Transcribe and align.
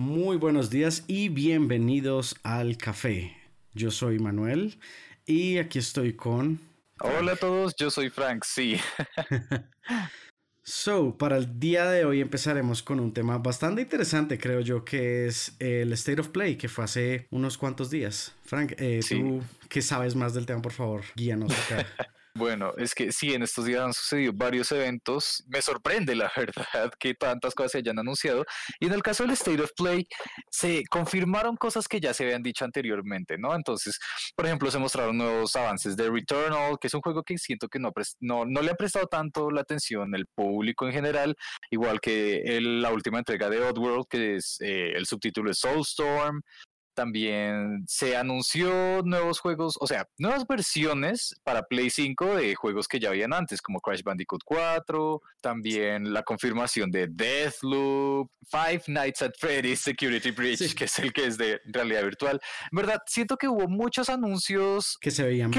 Muy 0.00 0.38
buenos 0.38 0.70
días 0.70 1.04
y 1.08 1.28
bienvenidos 1.28 2.34
al 2.42 2.78
café. 2.78 3.36
Yo 3.74 3.90
soy 3.90 4.18
Manuel 4.18 4.80
y 5.26 5.58
aquí 5.58 5.78
estoy 5.78 6.14
con... 6.14 6.58
Hola 7.00 7.32
a 7.32 7.36
todos, 7.36 7.76
yo 7.76 7.90
soy 7.90 8.08
Frank, 8.08 8.44
sí. 8.46 8.78
so, 10.62 11.18
para 11.18 11.36
el 11.36 11.60
día 11.60 11.84
de 11.90 12.06
hoy 12.06 12.22
empezaremos 12.22 12.82
con 12.82 12.98
un 12.98 13.12
tema 13.12 13.36
bastante 13.36 13.82
interesante, 13.82 14.38
creo 14.38 14.60
yo, 14.60 14.86
que 14.86 15.26
es 15.26 15.54
el 15.58 15.92
State 15.92 16.22
of 16.22 16.28
Play, 16.28 16.56
que 16.56 16.70
fue 16.70 16.84
hace 16.84 17.26
unos 17.30 17.58
cuantos 17.58 17.90
días. 17.90 18.34
Frank, 18.46 18.72
eh, 18.78 19.00
tú 19.06 19.42
que 19.68 19.82
sabes 19.82 20.16
más 20.16 20.32
del 20.32 20.46
tema, 20.46 20.62
por 20.62 20.72
favor, 20.72 21.02
guíanos 21.14 21.52
acá. 21.52 21.86
Bueno, 22.34 22.72
es 22.76 22.94
que 22.94 23.10
sí, 23.10 23.34
en 23.34 23.42
estos 23.42 23.64
días 23.64 23.80
han 23.80 23.92
sucedido 23.92 24.32
varios 24.34 24.70
eventos. 24.70 25.42
Me 25.48 25.60
sorprende, 25.60 26.14
la 26.14 26.30
verdad, 26.36 26.92
que 26.98 27.14
tantas 27.14 27.54
cosas 27.54 27.72
se 27.72 27.78
hayan 27.78 27.98
anunciado. 27.98 28.44
Y 28.78 28.86
en 28.86 28.92
el 28.92 29.02
caso 29.02 29.24
del 29.24 29.32
State 29.32 29.60
of 29.60 29.72
Play, 29.76 30.06
se 30.50 30.84
confirmaron 30.90 31.56
cosas 31.56 31.88
que 31.88 32.00
ya 32.00 32.14
se 32.14 32.24
habían 32.24 32.42
dicho 32.42 32.64
anteriormente, 32.64 33.36
¿no? 33.36 33.54
Entonces, 33.54 33.98
por 34.36 34.46
ejemplo, 34.46 34.70
se 34.70 34.78
mostraron 34.78 35.18
nuevos 35.18 35.56
avances 35.56 35.96
de 35.96 36.08
Returnal, 36.08 36.78
que 36.80 36.86
es 36.86 36.94
un 36.94 37.00
juego 37.00 37.24
que 37.24 37.36
siento 37.36 37.68
que 37.68 37.80
no, 37.80 37.90
no, 38.20 38.44
no 38.44 38.62
le 38.62 38.70
ha 38.70 38.74
prestado 38.74 39.06
tanto 39.06 39.50
la 39.50 39.62
atención 39.62 40.14
el 40.14 40.26
público 40.26 40.86
en 40.86 40.92
general, 40.92 41.34
igual 41.70 42.00
que 42.00 42.58
la 42.60 42.92
última 42.92 43.18
entrega 43.18 43.48
de 43.50 43.60
Oddworld, 43.60 44.06
que 44.08 44.36
es 44.36 44.58
eh, 44.60 44.92
el 44.94 45.06
subtítulo 45.06 45.50
es 45.50 45.58
Soulstorm. 45.58 46.42
También 47.00 47.82
se 47.88 48.14
anunció 48.14 49.00
nuevos 49.04 49.40
juegos, 49.40 49.78
o 49.80 49.86
sea, 49.86 50.06
nuevas 50.18 50.46
versiones 50.46 51.34
para 51.44 51.62
Play 51.62 51.88
5 51.88 52.36
de 52.36 52.54
juegos 52.54 52.86
que 52.86 53.00
ya 53.00 53.08
habían 53.08 53.32
antes, 53.32 53.62
como 53.62 53.80
Crash 53.80 54.02
Bandicoot 54.02 54.42
4, 54.44 55.22
también 55.40 56.12
la 56.12 56.22
confirmación 56.22 56.90
de 56.90 57.06
Deathloop, 57.08 58.30
Five 58.50 58.82
Nights 58.88 59.22
at 59.22 59.30
Freddy's 59.38 59.80
Security 59.80 60.30
Breach, 60.30 60.74
que 60.74 60.84
es 60.84 60.98
el 60.98 61.10
que 61.14 61.24
es 61.24 61.38
de 61.38 61.62
realidad 61.64 62.02
virtual. 62.02 62.38
En 62.70 62.76
verdad, 62.76 63.00
siento 63.06 63.38
que 63.38 63.48
hubo 63.48 63.66
muchos 63.66 64.10
anuncios 64.10 64.98
que 65.00 65.10
se 65.10 65.22
veían. 65.22 65.50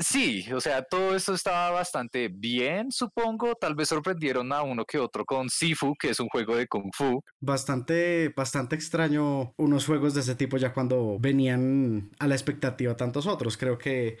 Sí, 0.00 0.44
o 0.52 0.60
sea, 0.60 0.82
todo 0.82 1.14
eso 1.14 1.34
estaba 1.34 1.70
bastante 1.70 2.28
bien, 2.28 2.90
supongo. 2.90 3.54
Tal 3.54 3.74
vez 3.74 3.88
sorprendieron 3.88 4.52
a 4.52 4.62
uno 4.62 4.84
que 4.84 4.98
otro 4.98 5.24
con 5.24 5.48
Sifu, 5.48 5.94
que 5.98 6.10
es 6.10 6.20
un 6.20 6.28
juego 6.28 6.56
de 6.56 6.66
Kung 6.66 6.90
Fu. 6.94 7.22
Bastante, 7.40 8.32
bastante 8.36 8.76
extraño 8.76 9.54
unos 9.56 9.86
juegos 9.86 10.14
de 10.14 10.20
ese 10.20 10.34
tipo 10.34 10.56
ya 10.56 10.72
cuando 10.72 11.18
venían 11.18 12.10
a 12.18 12.26
la 12.26 12.34
expectativa 12.34 12.96
tantos 12.96 13.26
otros. 13.26 13.56
Creo 13.56 13.78
que 13.78 14.18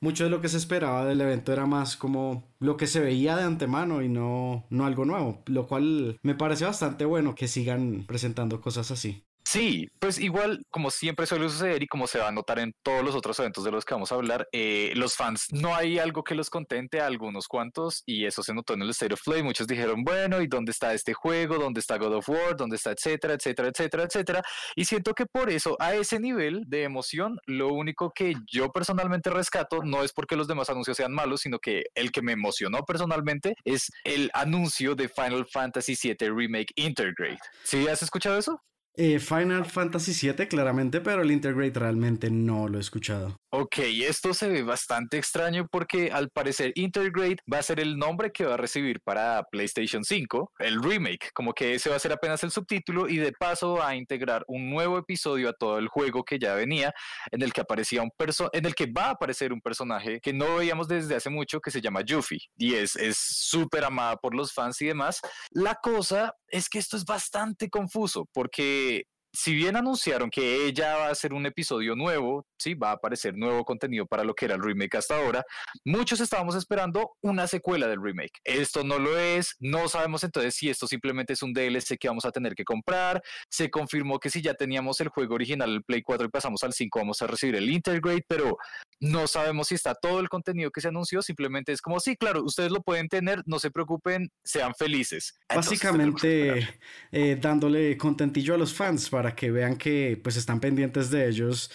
mucho 0.00 0.24
de 0.24 0.30
lo 0.30 0.40
que 0.40 0.48
se 0.48 0.56
esperaba 0.56 1.04
del 1.04 1.20
evento 1.20 1.52
era 1.52 1.64
más 1.64 1.96
como 1.96 2.52
lo 2.58 2.76
que 2.76 2.88
se 2.88 3.00
veía 3.00 3.36
de 3.36 3.44
antemano 3.44 4.02
y 4.02 4.08
no, 4.08 4.66
no 4.68 4.84
algo 4.84 5.04
nuevo, 5.04 5.42
lo 5.46 5.66
cual 5.68 6.18
me 6.22 6.34
parece 6.34 6.64
bastante 6.64 7.04
bueno 7.04 7.34
que 7.36 7.46
sigan 7.48 8.04
presentando 8.06 8.60
cosas 8.60 8.90
así. 8.90 9.24
Sí, 9.52 9.90
pues 9.98 10.18
igual 10.18 10.64
como 10.70 10.90
siempre 10.90 11.26
suele 11.26 11.46
suceder 11.50 11.82
y 11.82 11.86
como 11.86 12.06
se 12.06 12.18
va 12.18 12.28
a 12.28 12.32
notar 12.32 12.58
en 12.58 12.74
todos 12.82 13.04
los 13.04 13.14
otros 13.14 13.38
eventos 13.38 13.62
de 13.64 13.70
los 13.70 13.84
que 13.84 13.92
vamos 13.92 14.10
a 14.10 14.14
hablar, 14.14 14.48
eh, 14.50 14.94
los 14.96 15.14
fans 15.14 15.48
no 15.50 15.74
hay 15.74 15.98
algo 15.98 16.24
que 16.24 16.34
los 16.34 16.48
contente 16.48 17.02
a 17.02 17.06
algunos 17.06 17.48
cuantos 17.48 18.02
y 18.06 18.24
eso 18.24 18.42
se 18.42 18.54
notó 18.54 18.72
en 18.72 18.80
el 18.80 18.88
State 18.88 19.12
of 19.12 19.20
Play. 19.22 19.42
Muchos 19.42 19.66
dijeron, 19.66 20.04
bueno, 20.04 20.40
¿y 20.40 20.46
dónde 20.46 20.72
está 20.72 20.94
este 20.94 21.12
juego? 21.12 21.58
¿Dónde 21.58 21.80
está 21.80 21.98
God 21.98 22.14
of 22.14 22.30
War? 22.30 22.56
¿Dónde 22.56 22.76
está 22.76 22.92
etcétera, 22.92 23.34
etcétera, 23.34 23.68
etcétera, 23.68 24.04
etcétera? 24.04 24.42
Y 24.74 24.86
siento 24.86 25.12
que 25.12 25.26
por 25.26 25.50
eso, 25.50 25.76
a 25.78 25.92
ese 25.96 26.18
nivel 26.18 26.62
de 26.66 26.84
emoción, 26.84 27.38
lo 27.44 27.74
único 27.74 28.10
que 28.10 28.32
yo 28.50 28.72
personalmente 28.72 29.28
rescato 29.28 29.82
no 29.84 30.02
es 30.02 30.14
porque 30.14 30.34
los 30.34 30.48
demás 30.48 30.70
anuncios 30.70 30.96
sean 30.96 31.12
malos, 31.12 31.42
sino 31.42 31.58
que 31.58 31.82
el 31.94 32.10
que 32.10 32.22
me 32.22 32.32
emocionó 32.32 32.86
personalmente 32.86 33.54
es 33.66 33.90
el 34.04 34.30
anuncio 34.32 34.94
de 34.94 35.10
Final 35.10 35.44
Fantasy 35.44 35.94
VII 36.02 36.30
Remake 36.30 36.72
Intergrade. 36.76 37.40
¿Sí 37.64 37.86
has 37.86 38.02
escuchado 38.02 38.38
eso? 38.38 38.58
Eh, 38.94 39.18
Final 39.20 39.66
Fantasy 39.66 40.12
VII, 40.12 40.48
claramente, 40.48 41.00
pero 41.02 41.22
el 41.22 41.30
Intergrade 41.30 41.78
realmente 41.78 42.30
no 42.30 42.68
lo 42.68 42.78
he 42.78 42.80
escuchado. 42.80 43.41
Ok, 43.54 43.80
esto 43.80 44.32
se 44.32 44.48
ve 44.48 44.62
bastante 44.62 45.18
extraño 45.18 45.68
porque 45.70 46.10
al 46.10 46.30
parecer 46.30 46.72
Intergrade 46.74 47.36
va 47.52 47.58
a 47.58 47.62
ser 47.62 47.80
el 47.80 47.98
nombre 47.98 48.32
que 48.32 48.46
va 48.46 48.54
a 48.54 48.56
recibir 48.56 49.02
para 49.02 49.42
PlayStation 49.50 50.04
5, 50.04 50.52
el 50.58 50.82
remake, 50.82 51.30
como 51.34 51.52
que 51.52 51.74
ese 51.74 51.90
va 51.90 51.96
a 51.96 51.98
ser 51.98 52.12
apenas 52.12 52.42
el 52.44 52.50
subtítulo 52.50 53.10
y 53.10 53.18
de 53.18 53.32
paso 53.32 53.74
va 53.74 53.88
a 53.88 53.94
integrar 53.94 54.42
un 54.48 54.70
nuevo 54.70 54.96
episodio 54.96 55.50
a 55.50 55.52
todo 55.52 55.76
el 55.76 55.88
juego 55.88 56.24
que 56.24 56.38
ya 56.38 56.54
venía, 56.54 56.94
en 57.30 57.42
el 57.42 57.52
que 57.52 57.60
aparecía 57.60 58.00
un 58.00 58.10
perso 58.16 58.48
en 58.54 58.64
el 58.64 58.74
que 58.74 58.86
va 58.86 59.08
a 59.08 59.10
aparecer 59.10 59.52
un 59.52 59.60
personaje 59.60 60.18
que 60.22 60.32
no 60.32 60.56
veíamos 60.56 60.88
desde 60.88 61.14
hace 61.14 61.28
mucho 61.28 61.60
que 61.60 61.70
se 61.70 61.82
llama 61.82 62.00
Yuffie 62.00 62.40
y 62.56 62.72
es 62.72 62.96
súper 63.18 63.84
amada 63.84 64.16
por 64.16 64.34
los 64.34 64.54
fans 64.54 64.80
y 64.80 64.86
demás. 64.86 65.20
La 65.50 65.74
cosa 65.74 66.34
es 66.48 66.70
que 66.70 66.78
esto 66.78 66.96
es 66.96 67.04
bastante 67.04 67.68
confuso 67.68 68.26
porque 68.32 69.04
si 69.34 69.54
bien 69.54 69.76
anunciaron 69.76 70.30
que 70.30 70.66
ella 70.66 70.96
va 70.96 71.06
a 71.06 71.12
hacer 71.12 71.32
un 71.32 71.46
episodio 71.46 71.96
nuevo, 71.96 72.46
sí, 72.58 72.74
va 72.74 72.90
a 72.90 72.94
aparecer 72.94 73.36
nuevo 73.36 73.64
contenido 73.64 74.06
para 74.06 74.24
lo 74.24 74.34
que 74.34 74.44
era 74.44 74.54
el 74.54 74.62
remake 74.62 74.96
hasta 74.96 75.16
ahora, 75.16 75.44
muchos 75.84 76.20
estábamos 76.20 76.54
esperando 76.54 77.12
una 77.22 77.46
secuela 77.46 77.86
del 77.86 78.02
remake. 78.02 78.40
Esto 78.44 78.84
no 78.84 78.98
lo 78.98 79.18
es, 79.18 79.56
no 79.58 79.88
sabemos 79.88 80.22
entonces 80.24 80.54
si 80.54 80.68
esto 80.68 80.86
simplemente 80.86 81.32
es 81.32 81.42
un 81.42 81.52
DLC 81.52 81.98
que 81.98 82.08
vamos 82.08 82.24
a 82.24 82.30
tener 82.30 82.54
que 82.54 82.64
comprar. 82.64 83.22
Se 83.48 83.70
confirmó 83.70 84.18
que 84.18 84.30
si 84.30 84.42
ya 84.42 84.54
teníamos 84.54 85.00
el 85.00 85.08
juego 85.08 85.34
original, 85.34 85.70
el 85.70 85.82
Play 85.82 86.02
4 86.02 86.26
y 86.26 86.30
pasamos 86.30 86.62
al 86.62 86.72
5, 86.72 86.98
vamos 86.98 87.22
a 87.22 87.26
recibir 87.26 87.56
el 87.56 87.70
Intergrade, 87.70 88.24
pero 88.28 88.58
no 89.02 89.26
sabemos 89.26 89.66
si 89.66 89.74
está 89.74 89.96
todo 89.96 90.20
el 90.20 90.28
contenido 90.28 90.70
que 90.70 90.80
se 90.80 90.88
anunció, 90.88 91.22
simplemente 91.22 91.72
es 91.72 91.82
como, 91.82 91.98
sí, 91.98 92.16
claro, 92.16 92.44
ustedes 92.44 92.70
lo 92.70 92.82
pueden 92.82 93.08
tener, 93.08 93.42
no 93.46 93.58
se 93.58 93.72
preocupen, 93.72 94.30
sean 94.44 94.74
felices. 94.76 95.40
Básicamente 95.52 96.68
eh, 97.10 97.36
dándole 97.40 97.96
contentillo 97.96 98.54
a 98.54 98.58
los 98.58 98.72
fans 98.72 99.10
para 99.10 99.34
que 99.34 99.50
vean 99.50 99.76
que 99.76 100.20
pues 100.22 100.36
están 100.36 100.60
pendientes 100.60 101.10
de 101.10 101.28
ellos 101.28 101.70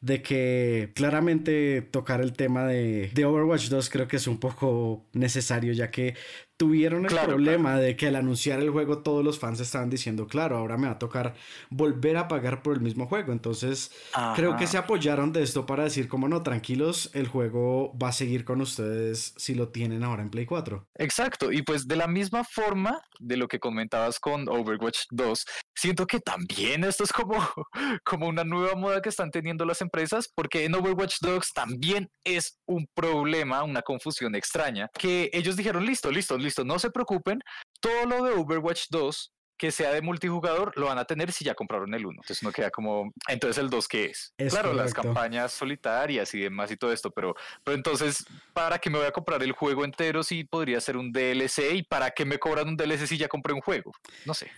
de 0.00 0.22
que 0.22 0.92
claramente 0.94 1.82
tocar 1.82 2.22
el 2.22 2.32
tema 2.32 2.64
de, 2.64 3.10
de, 3.12 3.24
Overwatch 3.26 3.68
2 3.68 3.90
creo 3.90 4.08
que 4.08 4.16
es 4.16 4.26
un 4.26 4.40
poco 4.40 5.04
necesario 5.12 5.74
ya 5.74 5.90
que 5.90 6.16
tuvieron 6.60 7.06
el 7.06 7.16
problema 7.16 7.78
de 7.78 7.96
que 7.96 8.08
al 8.08 8.16
anunciar 8.16 8.60
el 8.60 8.68
juego 8.68 8.98
todos 8.98 9.24
los 9.24 9.38
fans 9.38 9.60
estaban 9.60 9.88
diciendo, 9.88 10.26
claro, 10.26 10.58
ahora 10.58 10.76
me 10.76 10.88
va 10.88 10.92
a 10.92 10.98
tocar 10.98 11.34
volver 11.70 12.18
a 12.18 12.28
pagar 12.28 12.62
por 12.62 12.74
el 12.74 12.82
mismo 12.82 13.06
juego. 13.06 13.32
Entonces, 13.32 13.90
creo 14.36 14.58
que 14.58 14.66
se 14.66 14.76
apoyaron 14.76 15.32
de 15.32 15.42
esto 15.42 15.64
para 15.64 15.84
decir, 15.84 16.06
como 16.06 16.28
no, 16.28 16.42
tranquilos, 16.42 17.10
el 17.14 17.28
juego 17.28 17.96
va 17.96 18.08
a 18.08 18.12
seguir 18.12 18.44
con 18.44 18.60
ustedes 18.60 19.32
si 19.38 19.54
lo 19.54 19.68
tienen 19.68 20.04
ahora 20.04 20.20
en 20.20 20.28
Play 20.28 20.44
4. 20.44 20.86
Exacto, 20.96 21.50
y 21.50 21.62
pues 21.62 21.88
de 21.88 21.96
la 21.96 22.06
misma 22.06 22.44
forma 22.44 23.00
de 23.18 23.38
lo 23.38 23.48
que 23.48 23.58
comentabas 23.58 24.20
con 24.20 24.46
Overwatch 24.46 25.04
2, 25.12 25.46
siento 25.74 26.06
que 26.06 26.20
también 26.20 26.84
esto 26.84 27.04
es 27.04 27.12
como, 27.12 27.38
como 28.04 28.28
una 28.28 28.44
nueva 28.44 28.74
moda 28.74 29.00
que 29.00 29.08
están 29.08 29.30
teniendo 29.30 29.64
las 29.64 29.80
empresas, 29.80 30.30
porque 30.34 30.66
en 30.66 30.74
Overwatch 30.74 31.14
2 31.22 31.52
también 31.54 32.10
es 32.22 32.58
un 32.66 32.86
problema, 32.94 33.62
una 33.62 33.80
confusión 33.80 34.34
extraña, 34.34 34.90
que 34.98 35.30
ellos 35.32 35.56
dijeron, 35.56 35.86
listo, 35.86 36.10
listo, 36.10 36.36
listo 36.36 36.49
listo, 36.50 36.64
no 36.64 36.78
se 36.78 36.90
preocupen, 36.90 37.40
todo 37.80 38.06
lo 38.06 38.24
de 38.24 38.32
Overwatch 38.32 38.86
2 38.90 39.32
que 39.60 39.70
sea 39.70 39.92
de 39.92 40.00
multijugador 40.00 40.72
lo 40.78 40.86
van 40.86 40.96
a 40.96 41.04
tener 41.04 41.32
si 41.32 41.44
ya 41.44 41.54
compraron 41.54 41.92
el 41.92 42.06
1. 42.06 42.22
Entonces 42.22 42.42
no 42.42 42.50
queda 42.50 42.70
como, 42.70 43.12
entonces 43.28 43.58
el 43.58 43.68
2 43.68 43.88
qué 43.88 44.06
es. 44.06 44.32
claro, 44.48 44.72
las 44.72 44.94
campañas 44.94 45.52
solitarias 45.52 46.32
y 46.34 46.40
demás 46.40 46.70
y 46.70 46.78
todo 46.78 46.94
esto, 46.94 47.10
pero, 47.10 47.34
pero 47.62 47.76
entonces, 47.76 48.24
¿para 48.54 48.78
qué 48.78 48.88
me 48.88 48.96
voy 48.96 49.06
a 49.06 49.12
comprar 49.12 49.42
el 49.42 49.52
juego 49.52 49.84
entero 49.84 50.22
si 50.22 50.44
podría 50.44 50.80
ser 50.80 50.96
un 50.96 51.12
DLC? 51.12 51.74
¿Y 51.74 51.82
para 51.82 52.10
qué 52.10 52.24
me 52.24 52.38
cobran 52.38 52.68
un 52.68 52.76
DLC 52.76 53.06
si 53.06 53.18
ya 53.18 53.28
compré 53.28 53.52
un 53.52 53.60
juego? 53.60 53.92
No 54.24 54.32
sé. 54.32 54.50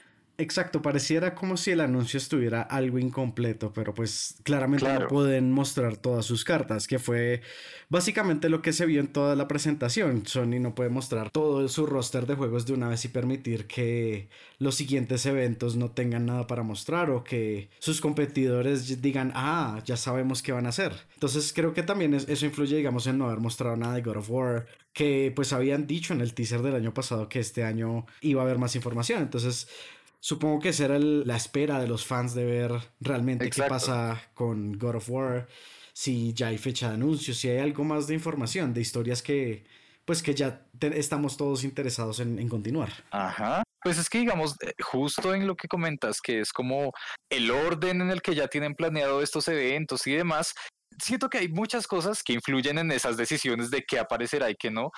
Exacto, 0.42 0.82
pareciera 0.82 1.36
como 1.36 1.56
si 1.56 1.70
el 1.70 1.80
anuncio 1.80 2.18
estuviera 2.18 2.62
algo 2.62 2.98
incompleto, 2.98 3.72
pero 3.72 3.94
pues 3.94 4.34
claramente 4.42 4.92
no 4.92 5.06
pueden 5.06 5.52
mostrar 5.52 5.96
todas 5.96 6.26
sus 6.26 6.44
cartas, 6.44 6.88
que 6.88 6.98
fue 6.98 7.42
básicamente 7.88 8.48
lo 8.48 8.60
que 8.60 8.72
se 8.72 8.84
vio 8.84 8.98
en 8.98 9.06
toda 9.06 9.36
la 9.36 9.46
presentación. 9.46 10.26
Sony 10.26 10.58
no 10.58 10.74
puede 10.74 10.90
mostrar 10.90 11.30
todo 11.30 11.68
su 11.68 11.86
roster 11.86 12.26
de 12.26 12.34
juegos 12.34 12.66
de 12.66 12.72
una 12.72 12.88
vez 12.88 13.04
y 13.04 13.08
permitir 13.08 13.68
que 13.68 14.30
los 14.58 14.74
siguientes 14.74 15.24
eventos 15.26 15.76
no 15.76 15.92
tengan 15.92 16.26
nada 16.26 16.48
para 16.48 16.64
mostrar 16.64 17.10
o 17.10 17.22
que 17.22 17.68
sus 17.78 18.00
competidores 18.00 19.00
digan, 19.00 19.30
ah, 19.36 19.80
ya 19.84 19.96
sabemos 19.96 20.42
qué 20.42 20.50
van 20.50 20.66
a 20.66 20.70
hacer. 20.70 20.92
Entonces 21.14 21.52
creo 21.54 21.72
que 21.72 21.84
también 21.84 22.14
eso 22.14 22.46
influye, 22.46 22.76
digamos, 22.76 23.06
en 23.06 23.16
no 23.16 23.26
haber 23.26 23.38
mostrado 23.38 23.76
nada 23.76 23.94
de 23.94 24.02
God 24.02 24.16
of 24.16 24.28
War, 24.28 24.66
que 24.92 25.32
pues 25.36 25.52
habían 25.52 25.86
dicho 25.86 26.12
en 26.12 26.20
el 26.20 26.34
teaser 26.34 26.62
del 26.62 26.74
año 26.74 26.92
pasado 26.92 27.28
que 27.28 27.38
este 27.38 27.62
año 27.62 28.06
iba 28.22 28.42
a 28.42 28.44
haber 28.44 28.58
más 28.58 28.74
información. 28.74 29.22
Entonces 29.22 29.68
supongo 30.22 30.60
que 30.60 30.72
será 30.72 31.00
la 31.00 31.36
espera 31.36 31.80
de 31.80 31.88
los 31.88 32.06
fans 32.06 32.32
de 32.32 32.44
ver 32.44 32.72
realmente 33.00 33.50
qué 33.50 33.64
pasa 33.64 34.22
con 34.34 34.78
God 34.78 34.96
of 34.96 35.10
War, 35.10 35.48
si 35.92 36.32
ya 36.32 36.46
hay 36.46 36.58
fecha 36.58 36.88
de 36.88 36.94
anuncio, 36.94 37.34
si 37.34 37.48
hay 37.48 37.58
algo 37.58 37.82
más 37.82 38.06
de 38.06 38.14
información, 38.14 38.72
de 38.72 38.80
historias 38.80 39.20
que 39.20 39.64
pues 40.04 40.22
que 40.22 40.34
ya 40.34 40.64
estamos 40.80 41.36
todos 41.36 41.64
interesados 41.64 42.20
en, 42.20 42.48
continuar. 42.48 42.92
Ajá. 43.10 43.62
Pues 43.82 43.98
es 43.98 44.08
que 44.08 44.18
digamos, 44.18 44.54
eh, 44.60 44.72
justo 44.80 45.34
en 45.34 45.46
lo 45.46 45.56
que 45.56 45.68
comentas, 45.68 46.20
que 46.20 46.40
es 46.40 46.52
como 46.52 46.92
el 47.30 47.50
orden 47.50 48.00
en 48.00 48.10
el 48.10 48.22
que 48.22 48.34
ya 48.34 48.48
tienen 48.48 48.74
planeado 48.74 49.22
estos 49.22 49.46
eventos 49.48 50.06
y 50.06 50.12
demás, 50.12 50.54
siento 51.00 51.28
que 51.28 51.38
hay 51.38 51.48
muchas 51.48 51.86
cosas 51.86 52.22
que 52.22 52.32
influyen 52.32 52.78
en 52.78 52.92
esas 52.92 53.16
decisiones 53.16 53.70
de 53.70 53.82
qué 53.82 53.98
aparecerá 53.98 54.50
y 54.50 54.56
qué 54.56 54.70
no. 54.70 54.90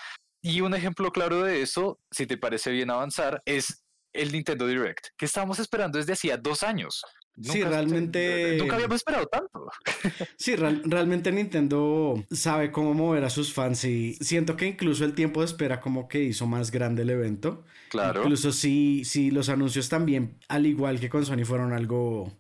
Y 0.43 0.61
un 0.61 0.75
ejemplo 0.75 1.11
claro 1.11 1.43
de 1.43 1.63
eso, 1.63 1.99
si 2.11 2.27
te 2.27 2.37
parece 2.37 2.71
bien 2.71 2.91
avanzar, 2.91 3.43
es 3.47 3.84
el 4.15 4.33
Nintendo 4.33 4.67
Direct, 4.67 5.09
que 5.17 5.27
estábamos 5.27 5.59
esperando 5.59 5.99
desde 5.99 6.15
hacía 6.15 6.37
dos 6.37 6.63
años. 6.63 7.05
sí, 7.43 7.63
realmente. 7.63 8.57
Nunca 8.59 8.77
habíamos 8.77 8.97
esperado 8.97 9.27
tanto. 9.27 9.69
Sí, 10.39 10.57
realmente 10.57 11.33
Nintendo 11.33 12.23
sabe 12.31 12.71
cómo 12.71 12.95
mover 12.95 13.25
a 13.25 13.31
sus 13.31 13.53
fans 13.53 13.85
y 13.85 14.15
siento 14.15 14.57
que 14.57 14.67
incluso 14.67 15.05
el 15.05 15.15
tiempo 15.15 15.41
de 15.41 15.47
espera 15.47 15.81
como 15.81 16.07
que 16.09 16.23
hizo 16.23 16.47
más 16.47 16.71
grande 16.71 17.03
el 17.03 17.11
evento. 17.11 17.65
Claro. 17.91 18.23
Incluso 18.23 18.53
si, 18.53 19.05
si 19.05 19.31
los 19.31 19.49
anuncios 19.49 19.89
también, 19.89 20.39
al 20.49 20.67
igual 20.67 21.01
que 21.01 21.09
con 21.09 21.25
Sony, 21.25 21.45
fueron 21.45 21.73
algo, 21.73 22.33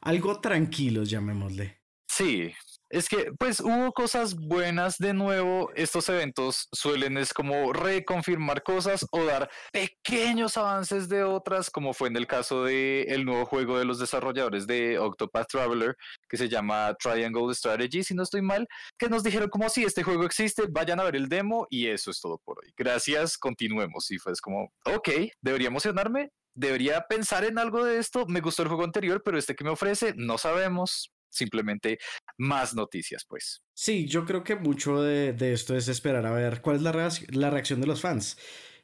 algo 0.00 0.40
tranquilos, 0.40 1.10
llamémosle. 1.10 1.78
Sí, 2.06 2.52
es 2.90 3.08
que, 3.08 3.32
pues, 3.38 3.60
hubo 3.60 3.92
cosas 3.92 4.34
buenas 4.34 4.98
de 4.98 5.12
nuevo. 5.12 5.70
Estos 5.74 6.08
eventos 6.08 6.68
suelen 6.72 7.18
es 7.18 7.34
como 7.34 7.72
reconfirmar 7.72 8.62
cosas 8.62 9.06
o 9.10 9.24
dar 9.24 9.50
pequeños 9.72 10.56
avances 10.56 11.08
de 11.08 11.22
otras, 11.22 11.70
como 11.70 11.92
fue 11.92 12.08
en 12.08 12.16
el 12.16 12.26
caso 12.26 12.64
de 12.64 13.02
el 13.08 13.24
nuevo 13.24 13.44
juego 13.46 13.78
de 13.78 13.84
los 13.84 13.98
desarrolladores 13.98 14.66
de 14.66 14.98
Octopath 14.98 15.48
Traveler, 15.48 15.96
que 16.28 16.36
se 16.36 16.48
llama 16.48 16.94
Triangle 16.98 17.54
Strategy, 17.54 18.02
si 18.02 18.14
no 18.14 18.22
estoy 18.22 18.42
mal, 18.42 18.66
que 18.98 19.08
nos 19.08 19.22
dijeron 19.22 19.48
como 19.48 19.68
si 19.68 19.84
este 19.84 20.02
juego 20.02 20.24
existe, 20.24 20.64
vayan 20.70 21.00
a 21.00 21.04
ver 21.04 21.16
el 21.16 21.28
demo 21.28 21.66
y 21.70 21.88
eso 21.88 22.10
es 22.10 22.20
todo 22.20 22.38
por 22.38 22.58
hoy. 22.58 22.72
Gracias, 22.76 23.36
continuemos. 23.36 24.10
Y 24.10 24.18
fue 24.18 24.32
como, 24.42 24.72
ok, 24.84 25.08
debería 25.40 25.68
emocionarme, 25.68 26.30
debería 26.54 27.06
pensar 27.08 27.44
en 27.44 27.58
algo 27.58 27.84
de 27.84 27.98
esto. 27.98 28.26
Me 28.26 28.40
gustó 28.40 28.62
el 28.62 28.68
juego 28.68 28.84
anterior, 28.84 29.22
pero 29.24 29.38
este 29.38 29.54
que 29.54 29.64
me 29.64 29.70
ofrece, 29.70 30.14
no 30.16 30.38
sabemos 30.38 31.12
simplemente 31.30 31.98
más 32.38 32.74
noticias, 32.74 33.24
pues. 33.28 33.62
Sí, 33.74 34.06
yo 34.06 34.24
creo 34.24 34.42
que 34.44 34.56
mucho 34.56 35.02
de, 35.02 35.34
esto 35.52 35.76
es 35.76 35.88
esperar 35.88 36.24
a 36.26 36.32
ver 36.32 36.62
cuál 36.62 36.76
es 36.76 36.82
la, 36.82 37.10
la 37.30 37.50
reacción 37.50 37.80
de 37.80 37.86
los 37.86 38.00
fans. 38.00 38.36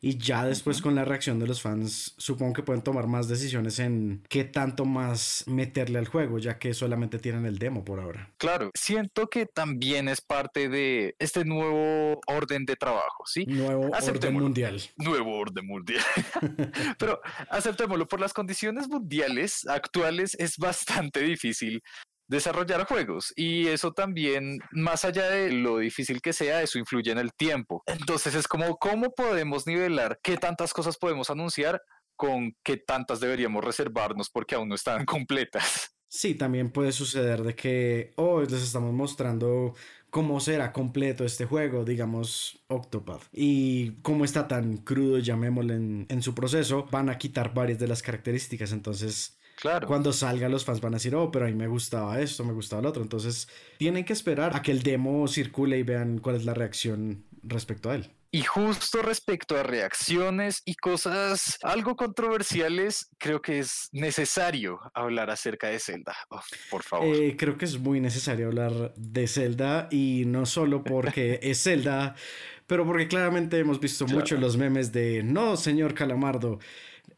Y 0.05 0.19
ya 0.19 0.45
después 0.45 0.83
con 0.83 0.95
la 0.95 1.07
reacción 1.07 1.39
de 1.39 1.47
los 1.47 1.63
fans, 1.63 2.15
supongo 2.19 2.53
que 2.53 2.63
pueden 2.63 2.83
tomar 2.83 3.07
más 3.07 3.27
decisiones 3.27 3.79
en 3.79 4.23
qué 4.29 4.45
tanto 4.45 4.85
más 4.85 5.45
meterle 5.47 5.99
al 5.99 6.09
juego, 6.09 6.39
ya 6.39 6.59
que 6.59 6.75
solamente 6.75 7.19
tienen 7.19 7.47
el 7.47 7.59
demo 7.59 7.87
por 7.87 8.01
ahora. 8.01 8.31
Claro, 8.37 8.71
siento 8.75 9.29
que 9.29 9.47
también 9.47 10.11
es 10.11 10.21
parte 10.21 10.69
de 10.69 11.17
este 11.19 11.47
nuevo 11.47 12.21
orden 12.27 12.67
de 12.67 12.77
trabajo, 12.77 13.25
¿sí? 13.25 13.47
Nuevo 13.47 13.89
orden 13.89 14.35
mundial. 14.35 14.83
Nuevo 14.97 15.39
orden 15.39 15.67
mundial. 15.67 16.05
Pero 16.99 17.23
aceptémoslo, 17.49 18.07
por 18.07 18.21
las 18.21 18.35
condiciones 18.35 18.89
mundiales 18.89 19.67
actuales 19.67 20.37
es 20.39 20.59
bastante 20.59 21.21
difícil 21.21 21.83
desarrollar 22.29 22.87
juegos 22.87 23.33
y 23.37 23.69
eso 23.69 23.93
también, 23.93 24.59
más 24.73 25.05
allá 25.05 25.29
de 25.29 25.53
lo 25.53 25.79
difícil 25.79 26.21
que 26.21 26.33
sea, 26.33 26.63
eso 26.63 26.79
influye 26.79 27.11
en 27.11 27.19
el 27.19 27.33
tiempo. 27.33 27.83
Entonces 27.87 28.35
es 28.35 28.49
como, 28.49 28.77
¿cómo 28.77 29.11
podemos 29.15 29.67
nivelar 29.67 30.19
qué 30.23 30.37
tantas 30.37 30.73
cosas 30.73 30.97
podemos 30.97 31.31
anunciar 31.31 31.81
con 32.17 32.53
qué 32.63 32.77
tantas 32.77 33.21
deberíamos 33.21 33.65
reservarnos 33.65 34.31
porque 34.31 34.55
aún 34.55 34.69
no 34.69 34.75
están 34.75 35.05
completas? 35.07 35.91
Sí, 36.09 36.35
también 36.37 36.71
puede 36.71 36.93
suceder 36.93 37.43
de 37.43 37.57
que 37.57 38.13
hoy 38.17 38.45
oh, 38.47 38.49
les 38.49 38.63
estamos 38.63 38.93
mostrando 38.93 39.75
cómo 40.11 40.39
será 40.39 40.73
completo 40.73 41.25
este 41.25 41.45
juego, 41.45 41.85
digamos 41.85 42.65
Octopath, 42.69 43.23
y 43.33 44.01
cómo 44.03 44.25
está 44.25 44.47
tan 44.47 44.77
crudo, 44.77 45.19
llamémosle 45.19 45.75
en, 45.75 46.07
en 46.09 46.23
su 46.23 46.33
proceso, 46.33 46.87
van 46.93 47.11
a 47.11 47.19
quitar 47.19 47.53
varias 47.53 47.81
de 47.81 47.89
las 47.89 48.01
características, 48.01 48.71
entonces 48.71 49.41
Claro. 49.61 49.87
Cuando 49.87 50.13
salga, 50.13 50.49
los 50.49 50.65
fans 50.65 50.81
van 50.81 50.95
a 50.95 50.97
decir, 50.97 51.15
oh, 51.15 51.31
pero 51.31 51.47
a 51.47 51.49
mí 51.49 51.55
me 51.55 51.69
gustaba 51.69 52.21
esto, 52.21 52.45
me 52.45 52.53
gustaba 52.53 52.83
lo 52.83 52.89
otro. 52.89 53.03
Entonces, 53.03 53.49
tienen 53.79 54.05
que 54.05 54.13
esperar 54.13 54.55
a 54.55 54.63
que 54.63 54.73
el 54.73 54.83
demo 54.83 55.27
circule 55.29 55.79
y 55.79 55.83
vean 55.83 56.19
cuál 56.19 56.37
es 56.37 56.45
la 56.45 56.55
reacción 56.55 57.25
respecto 57.43 57.91
a 57.91 57.97
él. 57.97 58.11
Y 58.35 58.43
justo 58.43 59.01
respecto 59.01 59.57
a 59.57 59.63
reacciones 59.63 60.63
y 60.65 60.75
cosas 60.75 61.57
algo 61.63 61.95
controversiales, 61.95 63.09
creo 63.17 63.41
que 63.41 63.61
es 63.61 63.89
necesario 63.93 64.81
hablar 64.93 65.31
acerca 65.31 65.69
de 65.69 65.79
Zelda. 65.79 66.17
Oh, 66.31 66.41
por 66.69 66.83
favor. 66.83 67.15
Eh, 67.15 67.37
creo 67.39 67.57
que 67.57 67.65
es 67.65 67.79
muy 67.79 68.01
necesario 68.01 68.49
hablar 68.49 68.93
de 68.97 69.29
Zelda 69.29 69.87
y 69.89 70.25
no 70.27 70.47
solo 70.47 70.83
porque 70.83 71.39
es 71.45 71.63
Zelda, 71.63 72.17
pero 72.67 72.85
porque 72.85 73.07
claramente 73.07 73.57
hemos 73.61 73.79
visto 73.79 74.05
mucho 74.09 74.37
los 74.37 74.57
memes 74.57 74.91
de, 74.91 75.23
no, 75.23 75.57
señor 75.57 75.95
Calamardo, 75.95 76.59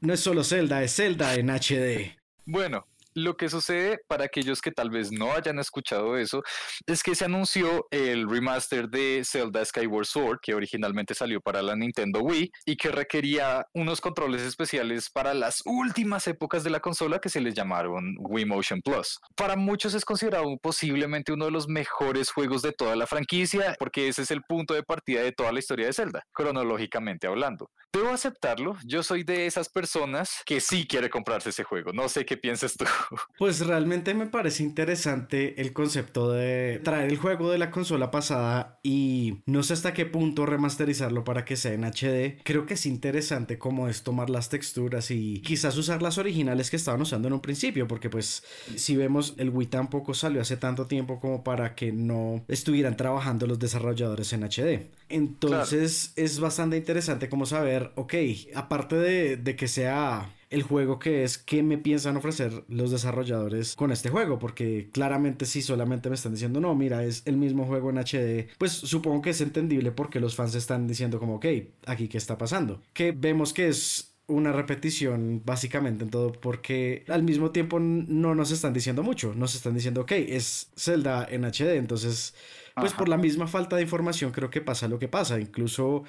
no 0.00 0.12
es 0.12 0.20
solo 0.20 0.44
Zelda, 0.44 0.82
es 0.82 0.96
Zelda 0.96 1.34
en 1.36 1.48
HD. 1.48 2.14
Bueno, 2.46 2.87
lo 3.16 3.36
que 3.36 3.48
sucede 3.48 3.98
para 4.06 4.24
aquellos 4.24 4.60
que 4.60 4.70
tal 4.70 4.90
vez 4.90 5.10
no 5.10 5.32
hayan 5.32 5.58
escuchado 5.58 6.16
eso 6.18 6.42
es 6.86 7.02
que 7.02 7.14
se 7.14 7.24
anunció 7.24 7.86
el 7.90 8.28
remaster 8.28 8.88
de 8.88 9.22
Zelda 9.24 9.64
Skyward 9.64 10.06
Sword 10.06 10.38
que 10.42 10.54
originalmente 10.54 11.14
salió 11.14 11.40
para 11.40 11.62
la 11.62 11.74
Nintendo 11.74 12.20
Wii 12.20 12.52
y 12.66 12.76
que 12.76 12.90
requería 12.90 13.66
unos 13.72 14.00
controles 14.02 14.42
especiales 14.42 15.08
para 15.08 15.32
las 15.32 15.62
últimas 15.64 16.26
épocas 16.26 16.62
de 16.62 16.70
la 16.70 16.80
consola 16.80 17.18
que 17.18 17.30
se 17.30 17.40
les 17.40 17.54
llamaron 17.54 18.16
Wii 18.18 18.44
Motion 18.44 18.82
Plus. 18.82 19.18
Para 19.34 19.56
muchos 19.56 19.94
es 19.94 20.04
considerado 20.04 20.56
posiblemente 20.58 21.32
uno 21.32 21.46
de 21.46 21.50
los 21.50 21.68
mejores 21.68 22.30
juegos 22.30 22.60
de 22.60 22.72
toda 22.72 22.96
la 22.96 23.06
franquicia 23.06 23.74
porque 23.78 24.08
ese 24.08 24.22
es 24.22 24.30
el 24.30 24.42
punto 24.42 24.74
de 24.74 24.82
partida 24.82 25.22
de 25.22 25.32
toda 25.32 25.52
la 25.52 25.58
historia 25.58 25.86
de 25.86 25.94
Zelda, 25.94 26.22
cronológicamente 26.32 27.26
hablando. 27.26 27.70
Debo 27.92 28.10
aceptarlo, 28.10 28.76
yo 28.84 29.02
soy 29.02 29.24
de 29.24 29.46
esas 29.46 29.70
personas 29.70 30.42
que 30.44 30.60
sí 30.60 30.86
quiere 30.86 31.08
comprarse 31.08 31.48
ese 31.48 31.64
juego. 31.64 31.92
No 31.94 32.10
sé 32.10 32.26
qué 32.26 32.36
piensas 32.36 32.74
tú. 32.76 32.84
Pues 33.38 33.66
realmente 33.66 34.14
me 34.14 34.26
parece 34.26 34.62
interesante 34.62 35.60
el 35.60 35.72
concepto 35.72 36.32
de 36.32 36.80
traer 36.82 37.10
el 37.10 37.18
juego 37.18 37.50
de 37.50 37.58
la 37.58 37.70
consola 37.70 38.10
pasada 38.10 38.78
y 38.82 39.40
no 39.46 39.62
sé 39.62 39.74
hasta 39.74 39.92
qué 39.92 40.06
punto 40.06 40.46
remasterizarlo 40.46 41.24
para 41.24 41.44
que 41.44 41.56
sea 41.56 41.72
en 41.72 41.84
HD. 41.84 42.42
Creo 42.44 42.66
que 42.66 42.74
es 42.74 42.86
interesante 42.86 43.58
cómo 43.58 43.88
es 43.88 44.02
tomar 44.02 44.30
las 44.30 44.48
texturas 44.48 45.10
y 45.10 45.40
quizás 45.42 45.76
usar 45.76 46.02
las 46.02 46.18
originales 46.18 46.70
que 46.70 46.76
estaban 46.76 47.00
usando 47.00 47.28
en 47.28 47.34
un 47.34 47.40
principio, 47.40 47.86
porque 47.86 48.10
pues 48.10 48.42
si 48.76 48.96
vemos 48.96 49.34
el 49.38 49.50
Wii 49.50 49.68
tampoco 49.68 50.14
salió 50.14 50.40
hace 50.40 50.56
tanto 50.56 50.86
tiempo 50.86 51.20
como 51.20 51.44
para 51.44 51.74
que 51.74 51.92
no 51.92 52.44
estuvieran 52.48 52.96
trabajando 52.96 53.46
los 53.46 53.58
desarrolladores 53.58 54.32
en 54.32 54.44
HD. 54.44 54.90
Entonces 55.08 56.12
es 56.16 56.40
bastante 56.40 56.76
interesante 56.76 57.28
como 57.28 57.46
saber, 57.46 57.92
ok, 57.94 58.14
aparte 58.54 58.96
de, 58.96 59.36
de 59.36 59.56
que 59.56 59.68
sea 59.68 60.32
el 60.50 60.62
juego 60.62 60.98
que 60.98 61.25
es 61.25 61.38
qué 61.38 61.62
me 61.62 61.78
piensan 61.78 62.16
ofrecer 62.16 62.64
los 62.69 62.90
desarrolladores 62.90 63.75
con 63.75 63.90
este 63.90 64.10
juego, 64.10 64.38
porque 64.38 64.90
claramente 64.93 65.44
si 65.44 65.62
solamente 65.62 66.08
me 66.08 66.14
están 66.14 66.32
diciendo 66.32 66.60
no, 66.60 66.75
mira, 66.75 67.04
es 67.04 67.22
el 67.26 67.37
mismo 67.37 67.64
juego 67.64 67.90
en 67.90 67.98
HD, 67.98 68.48
pues 68.58 68.72
supongo 68.72 69.22
que 69.22 69.31
es 69.31 69.40
entendible 69.40 69.93
porque 69.93 70.20
los 70.20 70.37
fans 70.37 70.54
están 70.54 70.87
diciendo 70.87 71.19
como, 71.19 71.37
ok, 71.37 71.46
aquí 71.87 72.08
qué 72.08 72.19
está 72.19 72.38
pasando, 72.38 72.82
que 72.93 73.12
vemos 73.12 73.52
que 73.52 73.69
es 73.69 74.12
una 74.28 74.52
repetición 74.52 75.43
básicamente 75.44 76.04
en 76.04 76.10
todo 76.10 76.32
porque 76.32 77.04
al 77.08 77.22
mismo 77.22 77.52
tiempo 77.52 77.78
no 77.78 78.34
nos 78.34 78.50
están 78.50 78.72
diciendo 78.72 79.02
mucho, 79.02 79.34
nos 79.34 79.54
están 79.54 79.75
diciendo, 79.75 80.02
ok, 80.02 80.12
es 80.12 80.70
Zelda 80.76 81.26
en 81.30 81.44
HD, 81.44 81.76
entonces, 81.76 82.35
pues 82.75 82.92
por 82.92 83.09
la 83.09 83.16
misma 83.16 83.47
falta 83.47 83.76
de 83.76 83.82
información 83.82 84.32
creo 84.32 84.50
que 84.50 84.61
pasa 84.61 84.88
lo 84.88 84.99
que 84.99 85.09
pasa, 85.09 85.38
incluso 85.40 86.04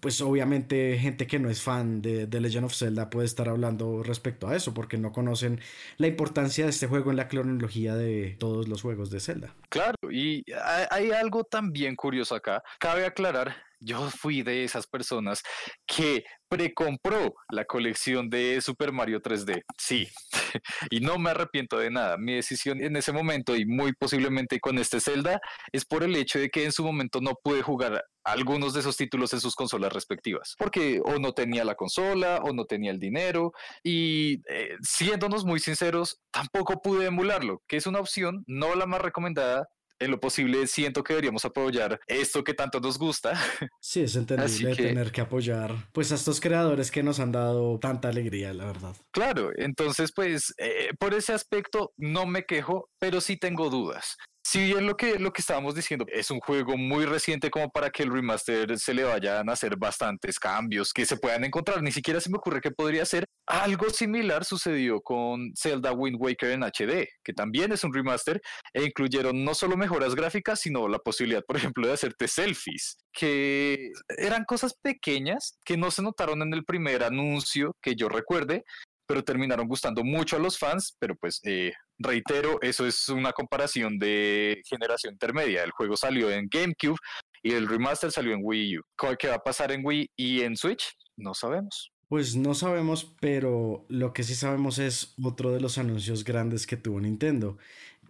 pues 0.00 0.20
obviamente 0.20 0.98
gente 0.98 1.26
que 1.26 1.38
no 1.38 1.50
es 1.50 1.62
fan 1.62 2.02
de, 2.02 2.26
Legend 2.26 2.66
of 2.66 2.74
Zelda 2.74 3.10
puede 3.10 3.26
estar 3.26 3.48
hablando 3.48 4.02
respecto 4.02 4.48
a 4.48 4.56
eso, 4.56 4.74
porque 4.74 4.98
no 4.98 5.12
conocen 5.12 5.60
la 5.96 6.06
importancia 6.06 6.64
de 6.64 6.70
este 6.70 6.86
juego 6.86 7.10
en 7.10 7.16
la 7.16 7.28
cronología 7.28 7.94
de 7.94 8.36
todos 8.38 8.68
los 8.68 8.82
juegos 8.82 9.10
de 9.10 9.20
Zelda. 9.20 9.54
Claro, 9.68 9.96
y 10.10 10.44
hay 10.90 11.10
algo 11.10 11.44
también 11.44 11.96
curioso 11.96 12.34
acá. 12.34 12.62
Cabe 12.78 13.06
aclarar 13.06 13.66
yo 13.80 14.10
fui 14.10 14.42
de 14.42 14.64
esas 14.64 14.86
personas 14.86 15.42
que 15.86 16.24
precompró 16.48 17.34
la 17.50 17.64
colección 17.64 18.30
de 18.30 18.60
Super 18.60 18.92
Mario 18.92 19.20
3D. 19.20 19.64
Sí, 19.76 20.08
y 20.90 21.00
no 21.00 21.18
me 21.18 21.30
arrepiento 21.30 21.78
de 21.78 21.90
nada. 21.90 22.16
Mi 22.16 22.34
decisión 22.34 22.80
en 22.82 22.96
ese 22.96 23.12
momento 23.12 23.56
y 23.56 23.66
muy 23.66 23.92
posiblemente 23.92 24.60
con 24.60 24.78
este 24.78 25.00
Zelda 25.00 25.40
es 25.72 25.84
por 25.84 26.02
el 26.02 26.14
hecho 26.16 26.38
de 26.38 26.50
que 26.50 26.64
en 26.64 26.72
su 26.72 26.84
momento 26.84 27.20
no 27.20 27.34
pude 27.42 27.62
jugar 27.62 28.04
algunos 28.24 28.74
de 28.74 28.80
esos 28.80 28.96
títulos 28.96 29.32
en 29.32 29.40
sus 29.40 29.54
consolas 29.54 29.92
respectivas, 29.92 30.56
porque 30.58 31.00
o 31.04 31.18
no 31.18 31.32
tenía 31.32 31.64
la 31.64 31.76
consola 31.76 32.40
o 32.42 32.52
no 32.52 32.64
tenía 32.64 32.90
el 32.90 32.98
dinero 32.98 33.52
y 33.84 34.42
eh, 34.48 34.76
siéndonos 34.82 35.44
muy 35.44 35.60
sinceros, 35.60 36.20
tampoco 36.32 36.82
pude 36.82 37.06
emularlo, 37.06 37.62
que 37.68 37.76
es 37.76 37.86
una 37.86 38.00
opción, 38.00 38.42
no 38.48 38.74
la 38.74 38.86
más 38.86 39.00
recomendada, 39.00 39.68
en 39.98 40.10
lo 40.10 40.20
posible 40.20 40.66
siento 40.66 41.02
que 41.02 41.14
deberíamos 41.14 41.44
apoyar 41.44 42.00
esto 42.06 42.44
que 42.44 42.54
tanto 42.54 42.80
nos 42.80 42.98
gusta. 42.98 43.32
Sí, 43.80 44.00
es 44.02 44.16
entendible 44.16 44.74
tener 44.74 45.12
que 45.12 45.20
apoyar 45.20 45.72
pues 45.92 46.10
a 46.10 46.16
estos 46.16 46.40
creadores 46.40 46.90
que 46.90 47.02
nos 47.02 47.20
han 47.20 47.30
dado 47.30 47.78
tanta 47.78 48.08
alegría, 48.08 48.52
la 48.52 48.64
verdad. 48.66 48.96
Claro, 49.12 49.50
entonces 49.56 50.12
pues 50.12 50.54
eh, 50.58 50.90
por 50.98 51.14
ese 51.14 51.32
aspecto 51.32 51.92
no 51.96 52.26
me 52.26 52.44
quejo, 52.44 52.90
pero 52.98 53.20
sí 53.20 53.36
tengo 53.36 53.70
dudas. 53.70 54.16
Si 54.48 54.60
bien 54.60 54.86
lo 54.86 54.96
que, 54.96 55.18
lo 55.18 55.32
que 55.32 55.40
estábamos 55.40 55.74
diciendo. 55.74 56.06
Es 56.08 56.30
un 56.30 56.38
juego 56.38 56.76
muy 56.76 57.04
reciente 57.04 57.50
como 57.50 57.68
para 57.68 57.90
que 57.90 58.04
el 58.04 58.12
remaster 58.12 58.78
se 58.78 58.94
le 58.94 59.02
vayan 59.02 59.48
a 59.48 59.52
hacer 59.52 59.76
bastantes 59.76 60.38
cambios 60.38 60.92
que 60.92 61.04
se 61.04 61.16
puedan 61.16 61.42
encontrar, 61.42 61.82
ni 61.82 61.90
siquiera 61.90 62.20
se 62.20 62.30
me 62.30 62.36
ocurre 62.36 62.60
que 62.60 62.70
podría 62.70 63.04
ser. 63.04 63.24
Algo 63.44 63.90
similar 63.90 64.44
sucedió 64.44 65.00
con 65.00 65.52
Zelda 65.56 65.90
Wind 65.90 66.18
Waker 66.20 66.52
en 66.52 66.62
HD, 66.62 67.08
que 67.24 67.32
también 67.32 67.72
es 67.72 67.82
un 67.82 67.92
remaster 67.92 68.40
e 68.72 68.84
incluyeron 68.84 69.44
no 69.44 69.52
solo 69.52 69.76
mejoras 69.76 70.14
gráficas, 70.14 70.60
sino 70.60 70.86
la 70.86 71.00
posibilidad, 71.00 71.42
por 71.44 71.56
ejemplo, 71.56 71.84
de 71.88 71.94
hacerte 71.94 72.28
selfies, 72.28 72.98
que 73.12 73.90
eran 74.16 74.44
cosas 74.44 74.74
pequeñas 74.80 75.58
que 75.64 75.76
no 75.76 75.90
se 75.90 76.02
notaron 76.02 76.40
en 76.42 76.54
el 76.54 76.64
primer 76.64 77.02
anuncio 77.02 77.74
que 77.82 77.96
yo 77.96 78.08
recuerde, 78.08 78.62
pero 79.06 79.22
terminaron 79.22 79.68
gustando 79.68 80.04
mucho 80.04 80.36
a 80.36 80.38
los 80.38 80.58
fans, 80.58 80.96
pero 80.98 81.14
pues 81.16 81.40
eh, 81.44 81.72
reitero, 81.98 82.58
eso 82.60 82.86
es 82.86 83.08
una 83.08 83.32
comparación 83.32 83.98
de 83.98 84.60
generación 84.68 85.14
intermedia. 85.14 85.62
El 85.62 85.70
juego 85.70 85.96
salió 85.96 86.30
en 86.30 86.48
GameCube 86.50 86.98
y 87.42 87.52
el 87.52 87.68
remaster 87.68 88.10
salió 88.10 88.32
en 88.32 88.40
Wii 88.42 88.78
U. 88.78 88.82
¿Qué 89.18 89.28
va 89.28 89.36
a 89.36 89.42
pasar 89.42 89.72
en 89.72 89.84
Wii 89.84 90.10
y 90.16 90.42
en 90.42 90.56
Switch? 90.56 90.92
No 91.16 91.34
sabemos. 91.34 91.92
Pues 92.08 92.36
no 92.36 92.54
sabemos, 92.54 93.14
pero 93.20 93.84
lo 93.88 94.12
que 94.12 94.22
sí 94.22 94.34
sabemos 94.34 94.78
es 94.78 95.14
otro 95.22 95.52
de 95.52 95.60
los 95.60 95.78
anuncios 95.78 96.24
grandes 96.24 96.66
que 96.66 96.76
tuvo 96.76 97.00
Nintendo. 97.00 97.58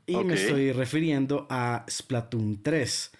Y 0.06 0.16
me 0.16 0.34
estoy 0.34 0.72
refiriendo 0.72 1.46
a 1.50 1.84
Splatoon 1.88 2.62
3 2.62 3.10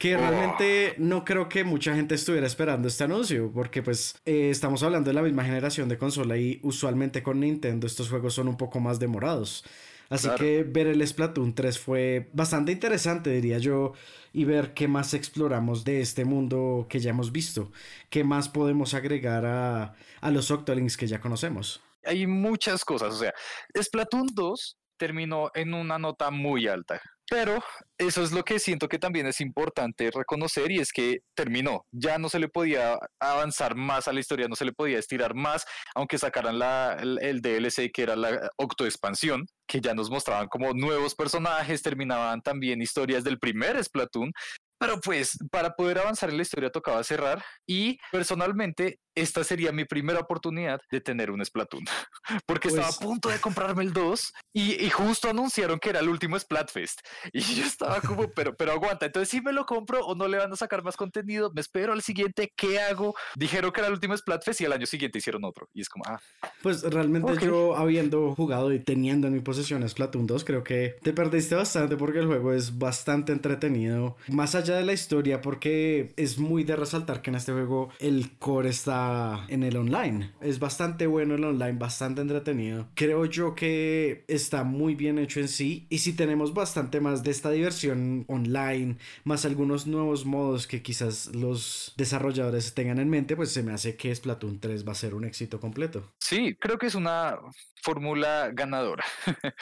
que 0.00 0.16
realmente 0.16 0.94
no 0.96 1.26
creo 1.26 1.50
que 1.50 1.62
mucha 1.62 1.94
gente 1.94 2.14
estuviera 2.14 2.46
esperando 2.46 2.88
este 2.88 3.04
anuncio, 3.04 3.52
porque 3.52 3.82
pues 3.82 4.18
eh, 4.24 4.48
estamos 4.48 4.82
hablando 4.82 5.10
de 5.10 5.14
la 5.14 5.20
misma 5.20 5.44
generación 5.44 5.90
de 5.90 5.98
consola 5.98 6.38
y 6.38 6.58
usualmente 6.62 7.22
con 7.22 7.38
Nintendo 7.38 7.86
estos 7.86 8.08
juegos 8.08 8.32
son 8.32 8.48
un 8.48 8.56
poco 8.56 8.80
más 8.80 8.98
demorados. 8.98 9.62
Así 10.08 10.30
que 10.38 10.64
ver 10.64 10.86
el 10.86 11.06
Splatoon 11.06 11.54
3 11.54 11.78
fue 11.78 12.30
bastante 12.32 12.72
interesante, 12.72 13.28
diría 13.28 13.58
yo, 13.58 13.92
y 14.32 14.44
ver 14.44 14.72
qué 14.72 14.88
más 14.88 15.12
exploramos 15.12 15.84
de 15.84 16.00
este 16.00 16.24
mundo 16.24 16.86
que 16.88 16.98
ya 16.98 17.10
hemos 17.10 17.30
visto, 17.30 17.70
qué 18.08 18.24
más 18.24 18.48
podemos 18.48 18.94
agregar 18.94 19.44
a, 19.44 19.94
a 20.22 20.30
los 20.30 20.50
Octolinks 20.50 20.96
que 20.96 21.08
ya 21.08 21.20
conocemos. 21.20 21.82
Hay 22.06 22.26
muchas 22.26 22.86
cosas, 22.86 23.12
o 23.12 23.18
sea, 23.18 23.34
Splatoon 23.78 24.28
2 24.32 24.78
terminó 24.96 25.50
en 25.54 25.74
una 25.74 25.98
nota 25.98 26.30
muy 26.30 26.66
alta. 26.68 27.02
Pero 27.30 27.62
eso 27.96 28.24
es 28.24 28.32
lo 28.32 28.42
que 28.42 28.58
siento 28.58 28.88
que 28.88 28.98
también 28.98 29.24
es 29.24 29.40
importante 29.40 30.10
reconocer 30.10 30.72
y 30.72 30.80
es 30.80 30.90
que 30.90 31.20
terminó. 31.36 31.86
Ya 31.92 32.18
no 32.18 32.28
se 32.28 32.40
le 32.40 32.48
podía 32.48 32.98
avanzar 33.20 33.76
más 33.76 34.08
a 34.08 34.12
la 34.12 34.18
historia, 34.18 34.48
no 34.48 34.56
se 34.56 34.64
le 34.64 34.72
podía 34.72 34.98
estirar 34.98 35.36
más, 35.36 35.64
aunque 35.94 36.18
sacaran 36.18 36.58
la, 36.58 36.96
el, 36.98 37.20
el, 37.22 37.40
DLC 37.40 37.92
que 37.92 38.02
era 38.02 38.16
la 38.16 38.50
octoexpansión, 38.56 39.46
que 39.68 39.80
ya 39.80 39.94
nos 39.94 40.10
mostraban 40.10 40.48
como 40.48 40.72
nuevos 40.72 41.14
personajes, 41.14 41.82
terminaban 41.82 42.42
también 42.42 42.82
historias 42.82 43.22
del 43.22 43.38
primer 43.38 43.82
Splatoon. 43.82 44.32
Pero 44.80 44.98
pues 44.98 45.36
para 45.50 45.76
poder 45.76 45.98
avanzar 45.98 46.30
en 46.30 46.36
la 46.36 46.42
historia 46.42 46.70
tocaba 46.70 47.04
cerrar 47.04 47.44
y 47.66 47.98
personalmente 48.10 48.98
esta 49.14 49.44
sería 49.44 49.72
mi 49.72 49.84
primera 49.84 50.20
oportunidad 50.20 50.80
de 50.90 51.00
tener 51.00 51.30
un 51.30 51.44
Splatoon, 51.44 51.84
porque 52.46 52.68
estaba 52.68 52.88
a 52.88 52.90
pues 52.90 52.98
punto 52.98 53.28
de 53.28 53.38
comprarme 53.38 53.82
el 53.82 53.92
2 53.92 54.32
y, 54.54 54.88
justo 54.90 55.28
anunciaron 55.28 55.78
que 55.78 55.90
era 55.90 56.00
el 56.00 56.08
último 56.08 56.38
Splatfest 56.38 57.00
y 57.32 57.40
yo 57.40 57.64
estaba 57.64 58.00
como, 58.00 58.30
pero, 58.34 58.56
pero 58.56 58.72
aguanta, 58.72 59.06
entonces 59.06 59.28
si 59.28 59.40
me 59.40 59.52
lo 59.52 59.66
compro 59.66 60.04
o 60.06 60.14
no 60.14 60.28
le 60.28 60.38
van 60.38 60.52
a 60.52 60.56
sacar 60.56 60.82
más 60.82 60.96
contenido, 60.96 61.50
me 61.54 61.60
espero 61.60 61.92
al 61.92 62.02
siguiente, 62.02 62.52
¿qué 62.56 62.80
hago? 62.80 63.14
Dijeron 63.36 63.72
que 63.72 63.80
era 63.80 63.88
el 63.88 63.94
último 63.94 64.16
Splatfest 64.16 64.60
y 64.60 64.64
al 64.64 64.72
año 64.72 64.86
siguiente 64.86 65.18
hicieron 65.18 65.44
otro 65.44 65.68
y 65.74 65.82
es 65.82 65.88
como, 65.88 66.04
ah. 66.06 66.20
Pues 66.62 66.82
realmente 66.82 67.36
yo 67.40 67.76
habiendo 67.76 68.34
jugado 68.34 68.72
y 68.72 68.80
teniendo 68.80 69.26
en 69.26 69.34
mi 69.34 69.40
posesión 69.40 69.86
Splatoon 69.88 70.26
2, 70.26 70.44
creo 70.44 70.64
que 70.64 70.96
te 71.02 71.12
perdiste 71.12 71.54
bastante 71.54 71.96
porque 71.96 72.20
el 72.20 72.26
juego 72.26 72.52
es 72.52 72.78
bastante 72.78 73.32
entretenido, 73.32 74.16
más 74.28 74.54
allá 74.54 74.69
de 74.76 74.84
la 74.84 74.92
historia, 74.92 75.40
porque 75.40 76.12
es 76.16 76.38
muy 76.38 76.64
de 76.64 76.76
resaltar 76.76 77.22
que 77.22 77.30
en 77.30 77.36
este 77.36 77.52
juego 77.52 77.90
el 77.98 78.32
core 78.38 78.70
está 78.70 79.44
en 79.48 79.62
el 79.62 79.76
online. 79.76 80.32
Es 80.40 80.58
bastante 80.58 81.06
bueno 81.06 81.34
el 81.34 81.44
online, 81.44 81.78
bastante 81.78 82.20
entretenido. 82.20 82.88
Creo 82.94 83.24
yo 83.26 83.54
que 83.54 84.24
está 84.28 84.64
muy 84.64 84.94
bien 84.94 85.18
hecho 85.18 85.40
en 85.40 85.48
sí. 85.48 85.86
Y 85.90 85.98
si 85.98 86.12
tenemos 86.14 86.54
bastante 86.54 87.00
más 87.00 87.22
de 87.22 87.30
esta 87.30 87.50
diversión 87.50 88.24
online, 88.28 88.96
más 89.24 89.44
algunos 89.44 89.86
nuevos 89.86 90.24
modos 90.24 90.66
que 90.66 90.82
quizás 90.82 91.34
los 91.34 91.94
desarrolladores 91.96 92.74
tengan 92.74 92.98
en 92.98 93.08
mente, 93.08 93.36
pues 93.36 93.52
se 93.52 93.62
me 93.62 93.72
hace 93.72 93.96
que 93.96 94.14
Splatoon 94.14 94.60
3 94.60 94.86
va 94.86 94.92
a 94.92 94.96
ser 94.96 95.14
un 95.14 95.24
éxito 95.24 95.60
completo. 95.60 96.12
Sí, 96.18 96.56
creo 96.58 96.78
que 96.78 96.86
es 96.86 96.94
una 96.94 97.38
fórmula 97.82 98.50
ganadora. 98.52 99.04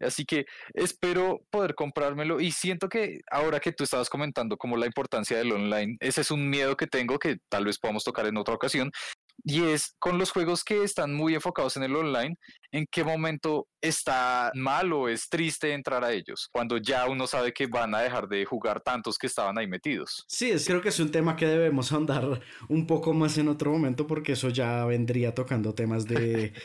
Así 0.00 0.24
que 0.24 0.46
espero 0.74 1.42
poder 1.50 1.74
comprármelo 1.74 2.40
y 2.40 2.50
siento 2.50 2.88
que 2.88 3.20
ahora 3.30 3.60
que 3.60 3.72
tú 3.72 3.84
estabas 3.84 4.10
comentando 4.10 4.51
como 4.56 4.76
la 4.76 4.86
importancia 4.86 5.36
del 5.36 5.52
online, 5.52 5.96
ese 6.00 6.20
es 6.20 6.30
un 6.30 6.48
miedo 6.48 6.76
que 6.76 6.86
tengo 6.86 7.18
que 7.18 7.38
tal 7.48 7.64
vez 7.64 7.78
podamos 7.78 8.04
tocar 8.04 8.26
en 8.26 8.36
otra 8.36 8.54
ocasión, 8.54 8.90
y 9.44 9.62
es 9.64 9.94
con 9.98 10.18
los 10.18 10.30
juegos 10.30 10.62
que 10.62 10.84
están 10.84 11.14
muy 11.14 11.34
enfocados 11.34 11.76
en 11.76 11.82
el 11.82 11.96
online, 11.96 12.36
en 12.70 12.86
qué 12.90 13.02
momento 13.02 13.66
está 13.80 14.52
mal 14.54 14.92
o 14.92 15.08
es 15.08 15.28
triste 15.28 15.72
entrar 15.72 16.04
a 16.04 16.12
ellos, 16.12 16.48
cuando 16.52 16.76
ya 16.76 17.06
uno 17.06 17.26
sabe 17.26 17.52
que 17.52 17.66
van 17.66 17.94
a 17.94 18.00
dejar 18.00 18.28
de 18.28 18.44
jugar 18.44 18.80
tantos 18.80 19.18
que 19.18 19.26
estaban 19.26 19.58
ahí 19.58 19.66
metidos. 19.66 20.24
Sí, 20.28 20.50
es, 20.50 20.66
creo 20.66 20.80
que 20.80 20.90
es 20.90 21.00
un 21.00 21.10
tema 21.10 21.36
que 21.36 21.46
debemos 21.46 21.92
andar 21.92 22.40
un 22.68 22.86
poco 22.86 23.12
más 23.12 23.36
en 23.38 23.48
otro 23.48 23.72
momento 23.72 24.06
porque 24.06 24.32
eso 24.32 24.48
ya 24.48 24.84
vendría 24.84 25.34
tocando 25.34 25.74
temas 25.74 26.06
de... 26.06 26.52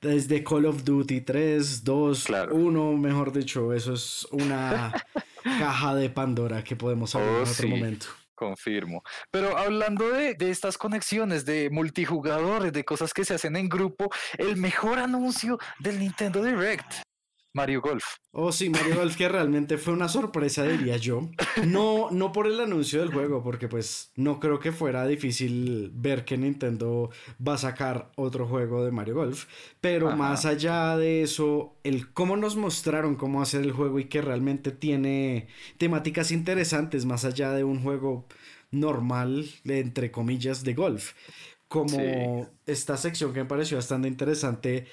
desde 0.00 0.44
Call 0.44 0.66
of 0.66 0.84
Duty 0.84 1.22
3, 1.22 1.82
2, 1.82 2.26
1, 2.52 2.92
mejor 2.98 3.32
dicho, 3.32 3.72
eso 3.72 3.94
es 3.94 4.28
una 4.32 4.92
caja 5.44 5.94
de 5.94 6.10
Pandora 6.10 6.64
que 6.64 6.76
podemos 6.76 7.14
hablar 7.14 7.30
en 7.30 7.40
oh, 7.40 7.50
otro 7.50 7.68
momento. 7.68 8.06
Confirmo. 8.34 9.02
Pero 9.30 9.56
hablando 9.56 10.10
de, 10.10 10.34
de, 10.34 10.50
estas 10.50 10.76
conexiones 10.76 11.44
de 11.44 11.70
multijugadores, 11.70 12.72
de 12.72 12.84
cosas 12.84 13.14
que 13.14 13.24
se 13.24 13.34
hacen 13.34 13.54
en 13.54 13.68
grupo, 13.68 14.10
el 14.38 14.56
mejor 14.56 14.98
anuncio 14.98 15.58
del 15.78 16.00
Nintendo 16.00 16.42
Direct. 16.42 17.04
Mario 17.54 17.80
Golf. 17.80 18.04
Oh, 18.32 18.50
sí, 18.50 18.68
Mario 18.68 18.96
Golf, 18.96 19.16
que 19.16 19.28
realmente 19.28 19.78
fue 19.78 19.92
una 19.92 20.08
sorpresa, 20.08 20.64
diría 20.64 20.96
yo. 20.96 21.30
No, 21.64 22.10
no 22.10 22.32
por 22.32 22.48
el 22.48 22.58
anuncio 22.58 22.98
del 22.98 23.12
juego, 23.12 23.44
porque 23.44 23.68
pues 23.68 24.10
no 24.16 24.40
creo 24.40 24.58
que 24.58 24.72
fuera 24.72 25.06
difícil 25.06 25.92
ver 25.94 26.24
que 26.24 26.36
Nintendo 26.36 27.10
va 27.46 27.54
a 27.54 27.58
sacar 27.58 28.10
otro 28.16 28.48
juego 28.48 28.84
de 28.84 28.90
Mario 28.90 29.14
Golf. 29.14 29.46
Pero 29.80 30.16
más 30.16 30.46
allá 30.46 30.96
de 30.96 31.22
eso, 31.22 31.76
el 31.84 32.12
cómo 32.12 32.36
nos 32.36 32.56
mostraron 32.56 33.14
cómo 33.14 33.40
hacer 33.40 33.62
el 33.62 33.70
juego 33.70 34.00
y 34.00 34.06
que 34.06 34.20
realmente 34.20 34.72
tiene 34.72 35.46
temáticas 35.78 36.32
interesantes, 36.32 37.04
más 37.04 37.24
allá 37.24 37.52
de 37.52 37.62
un 37.62 37.84
juego 37.84 38.26
normal, 38.72 39.48
entre 39.64 40.10
comillas, 40.10 40.64
de 40.64 40.74
golf. 40.74 41.12
Como 41.68 42.50
esta 42.66 42.96
sección 42.96 43.32
que 43.32 43.40
me 43.40 43.48
pareció 43.48 43.76
bastante 43.76 44.08
interesante 44.08 44.86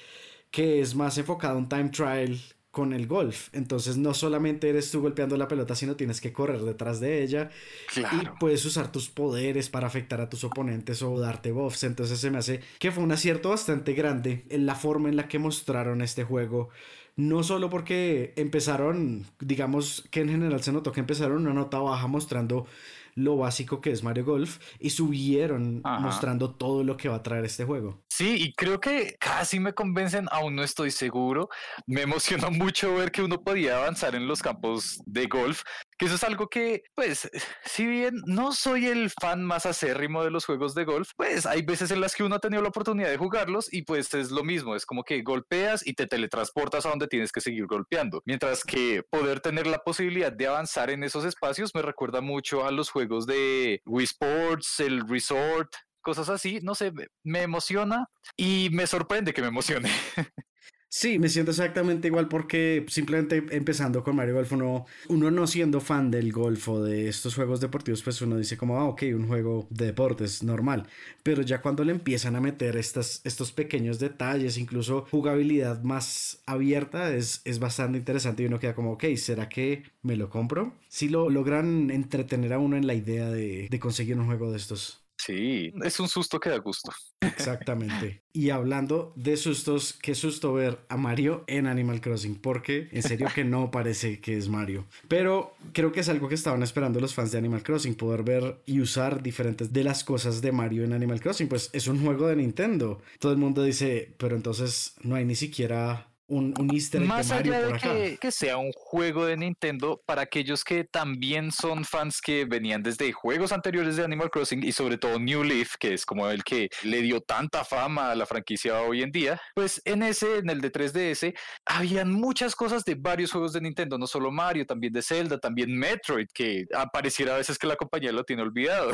que 0.52 0.80
es 0.80 0.94
más 0.94 1.18
enfocado 1.18 1.58
en 1.58 1.68
time 1.68 1.88
trial 1.88 2.38
con 2.70 2.92
el 2.92 3.06
golf. 3.06 3.48
Entonces 3.52 3.96
no 3.96 4.14
solamente 4.14 4.68
eres 4.68 4.90
tú 4.90 5.00
golpeando 5.00 5.36
la 5.36 5.48
pelota, 5.48 5.74
sino 5.74 5.96
tienes 5.96 6.20
que 6.20 6.32
correr 6.32 6.60
detrás 6.60 7.00
de 7.00 7.22
ella 7.22 7.50
y 7.96 8.26
puedes 8.38 8.64
usar 8.64 8.92
tus 8.92 9.08
poderes 9.10 9.68
para 9.68 9.86
afectar 9.86 10.20
a 10.20 10.28
tus 10.28 10.44
oponentes 10.44 11.02
o 11.02 11.18
darte 11.18 11.52
buffs. 11.52 11.84
Entonces 11.84 12.20
se 12.20 12.30
me 12.30 12.38
hace 12.38 12.60
que 12.78 12.92
fue 12.92 13.02
un 13.02 13.12
acierto 13.12 13.50
bastante 13.50 13.94
grande 13.94 14.46
en 14.48 14.64
la 14.64 14.74
forma 14.74 15.08
en 15.08 15.16
la 15.16 15.26
que 15.26 15.38
mostraron 15.38 16.00
este 16.00 16.24
juego. 16.24 16.68
No 17.16 17.42
solo 17.42 17.68
porque 17.68 18.32
empezaron, 18.36 19.26
digamos 19.38 20.04
que 20.10 20.20
en 20.20 20.30
general 20.30 20.62
se 20.62 20.72
notó 20.72 20.92
que 20.92 21.00
empezaron 21.00 21.42
una 21.42 21.52
nota 21.52 21.78
baja 21.78 22.06
mostrando 22.06 22.66
lo 23.14 23.36
básico 23.36 23.80
que 23.80 23.90
es 23.90 24.02
Mario 24.02 24.24
Golf 24.24 24.58
y 24.78 24.90
subieron 24.90 25.82
mostrando 26.00 26.54
todo 26.54 26.84
lo 26.84 26.96
que 26.96 27.08
va 27.08 27.16
a 27.16 27.22
traer 27.22 27.44
este 27.44 27.64
juego. 27.64 28.02
Sí, 28.22 28.36
y 28.38 28.52
creo 28.52 28.78
que 28.78 29.16
casi 29.18 29.58
me 29.58 29.72
convencen, 29.72 30.28
aún 30.30 30.54
no 30.54 30.62
estoy 30.62 30.92
seguro. 30.92 31.48
Me 31.88 32.02
emocionó 32.02 32.50
mucho 32.52 32.94
ver 32.94 33.10
que 33.10 33.20
uno 33.20 33.42
podía 33.42 33.78
avanzar 33.78 34.14
en 34.14 34.28
los 34.28 34.40
campos 34.40 35.00
de 35.06 35.26
golf, 35.26 35.62
que 35.98 36.06
eso 36.06 36.14
es 36.14 36.22
algo 36.22 36.46
que, 36.48 36.84
pues, 36.94 37.28
si 37.64 37.84
bien 37.84 38.22
no 38.26 38.52
soy 38.52 38.86
el 38.86 39.10
fan 39.10 39.44
más 39.44 39.66
acérrimo 39.66 40.22
de 40.22 40.30
los 40.30 40.46
juegos 40.46 40.72
de 40.76 40.84
golf, 40.84 41.10
pues 41.16 41.46
hay 41.46 41.62
veces 41.62 41.90
en 41.90 42.00
las 42.00 42.14
que 42.14 42.22
uno 42.22 42.36
ha 42.36 42.38
tenido 42.38 42.62
la 42.62 42.68
oportunidad 42.68 43.10
de 43.10 43.16
jugarlos 43.16 43.66
y 43.74 43.82
pues 43.82 44.14
es 44.14 44.30
lo 44.30 44.44
mismo, 44.44 44.76
es 44.76 44.86
como 44.86 45.02
que 45.02 45.22
golpeas 45.22 45.84
y 45.84 45.94
te 45.94 46.06
teletransportas 46.06 46.86
a 46.86 46.90
donde 46.90 47.08
tienes 47.08 47.32
que 47.32 47.40
seguir 47.40 47.66
golpeando. 47.66 48.22
Mientras 48.24 48.62
que 48.62 49.02
poder 49.10 49.40
tener 49.40 49.66
la 49.66 49.78
posibilidad 49.78 50.30
de 50.30 50.46
avanzar 50.46 50.90
en 50.90 51.02
esos 51.02 51.24
espacios 51.24 51.74
me 51.74 51.82
recuerda 51.82 52.20
mucho 52.20 52.64
a 52.64 52.70
los 52.70 52.88
juegos 52.88 53.26
de 53.26 53.82
Wii 53.84 54.04
Sports, 54.04 54.78
el 54.78 55.08
Resort, 55.08 55.72
cosas 56.02 56.28
así, 56.28 56.60
no 56.62 56.74
sé, 56.74 56.92
me 57.24 57.42
emociona 57.42 58.08
y 58.36 58.68
me 58.72 58.86
sorprende 58.86 59.32
que 59.32 59.42
me 59.42 59.48
emocione. 59.48 59.90
Sí, 60.94 61.18
me 61.18 61.30
siento 61.30 61.52
exactamente 61.52 62.08
igual 62.08 62.28
porque 62.28 62.84
simplemente 62.88 63.42
empezando 63.56 64.04
con 64.04 64.14
Mario 64.14 64.34
Golf, 64.34 64.52
uno, 64.52 64.84
uno 65.08 65.30
no 65.30 65.46
siendo 65.46 65.80
fan 65.80 66.10
del 66.10 66.30
golf 66.32 66.68
o 66.68 66.82
de 66.82 67.08
estos 67.08 67.34
juegos 67.34 67.60
deportivos, 67.62 68.02
pues 68.02 68.20
uno 68.20 68.36
dice 68.36 68.58
como, 68.58 68.78
ah, 68.78 68.84
ok, 68.84 69.04
un 69.14 69.26
juego 69.26 69.66
de 69.70 69.86
deportes 69.86 70.42
normal. 70.42 70.86
Pero 71.22 71.40
ya 71.40 71.62
cuando 71.62 71.82
le 71.82 71.92
empiezan 71.92 72.36
a 72.36 72.42
meter 72.42 72.76
estas, 72.76 73.22
estos 73.24 73.52
pequeños 73.52 73.98
detalles, 74.00 74.58
incluso 74.58 75.06
jugabilidad 75.10 75.82
más 75.82 76.42
abierta, 76.44 77.14
es, 77.14 77.40
es 77.46 77.58
bastante 77.58 77.96
interesante 77.96 78.42
y 78.42 78.46
uno 78.46 78.60
queda 78.60 78.74
como, 78.74 78.92
ok, 78.92 79.04
¿será 79.16 79.48
que 79.48 79.84
me 80.02 80.16
lo 80.16 80.28
compro? 80.28 80.78
Si 80.88 81.08
lo 81.08 81.30
logran 81.30 81.90
entretener 81.90 82.52
a 82.52 82.58
uno 82.58 82.76
en 82.76 82.86
la 82.86 82.92
idea 82.94 83.30
de, 83.30 83.66
de 83.70 83.80
conseguir 83.80 84.18
un 84.18 84.26
juego 84.26 84.50
de 84.50 84.58
estos. 84.58 85.01
Sí, 85.24 85.72
es 85.84 86.00
un 86.00 86.08
susto 86.08 86.40
que 86.40 86.50
da 86.50 86.58
gusto. 86.58 86.90
Exactamente. 87.20 88.24
Y 88.32 88.50
hablando 88.50 89.12
de 89.14 89.36
sustos, 89.36 89.92
qué 89.92 90.16
susto 90.16 90.52
ver 90.52 90.80
a 90.88 90.96
Mario 90.96 91.44
en 91.46 91.68
Animal 91.68 92.00
Crossing, 92.00 92.40
porque 92.40 92.88
en 92.90 93.04
serio 93.04 93.28
que 93.32 93.44
no 93.44 93.70
parece 93.70 94.20
que 94.20 94.36
es 94.36 94.48
Mario. 94.48 94.84
Pero 95.06 95.54
creo 95.72 95.92
que 95.92 96.00
es 96.00 96.08
algo 96.08 96.28
que 96.28 96.34
estaban 96.34 96.64
esperando 96.64 96.98
los 96.98 97.14
fans 97.14 97.30
de 97.30 97.38
Animal 97.38 97.62
Crossing, 97.62 97.94
poder 97.94 98.24
ver 98.24 98.62
y 98.66 98.80
usar 98.80 99.22
diferentes 99.22 99.72
de 99.72 99.84
las 99.84 100.02
cosas 100.02 100.42
de 100.42 100.50
Mario 100.50 100.82
en 100.82 100.92
Animal 100.92 101.20
Crossing. 101.20 101.48
Pues 101.48 101.70
es 101.72 101.86
un 101.86 102.02
juego 102.04 102.26
de 102.26 102.34
Nintendo. 102.34 103.00
Todo 103.20 103.30
el 103.30 103.38
mundo 103.38 103.62
dice, 103.62 104.12
pero 104.18 104.34
entonces 104.34 104.94
no 105.02 105.14
hay 105.14 105.24
ni 105.24 105.36
siquiera 105.36 106.11
un, 106.32 106.54
un 106.58 106.74
easter 106.74 107.00
Más 107.02 107.30
allá 107.30 107.60
de 107.60 108.18
que, 108.18 108.30
sea 108.32 108.56
un 108.56 108.72
juego 108.72 109.26
de 109.26 109.36
Nintendo, 109.36 110.00
para 110.06 110.22
aquellos 110.22 110.64
que 110.64 110.84
también 110.84 111.52
son 111.52 111.84
fans 111.84 112.20
que 112.22 112.46
venían 112.46 112.82
desde 112.82 113.12
juegos 113.12 113.52
anteriores 113.52 113.96
de 113.96 114.04
Animal 114.04 114.30
Crossing 114.30 114.64
y 114.64 114.72
sobre 114.72 114.96
todo 114.96 115.18
New 115.18 115.44
Leaf, 115.44 115.74
que 115.78 115.92
es 115.92 116.06
como 116.06 116.28
el 116.28 116.42
que 116.42 116.70
le 116.84 117.02
dio 117.02 117.20
tanta 117.20 117.64
fama 117.64 118.10
a 118.10 118.14
la 118.14 118.24
franquicia 118.24 118.80
hoy 118.80 119.02
en 119.02 119.10
día, 119.10 119.40
pues 119.54 119.82
en 119.84 120.02
ese, 120.02 120.38
en 120.38 120.48
el 120.48 120.62
de 120.62 120.72
3DS, 120.72 121.34
habían 121.66 122.10
muchas 122.10 122.54
cosas 122.54 122.84
de 122.84 122.94
varios 122.94 123.30
juegos 123.30 123.52
de 123.52 123.60
Nintendo, 123.60 123.98
no 123.98 124.06
solo 124.06 124.30
Mario, 124.30 124.64
también 124.64 124.94
de 124.94 125.02
Zelda, 125.02 125.38
también 125.38 125.76
Metroid, 125.76 126.28
que 126.32 126.64
apareciera 126.74 127.34
a 127.34 127.38
veces 127.38 127.58
que 127.58 127.66
la 127.66 127.76
compañía 127.76 128.10
lo 128.12 128.24
tiene 128.24 128.42
olvidado. 128.42 128.92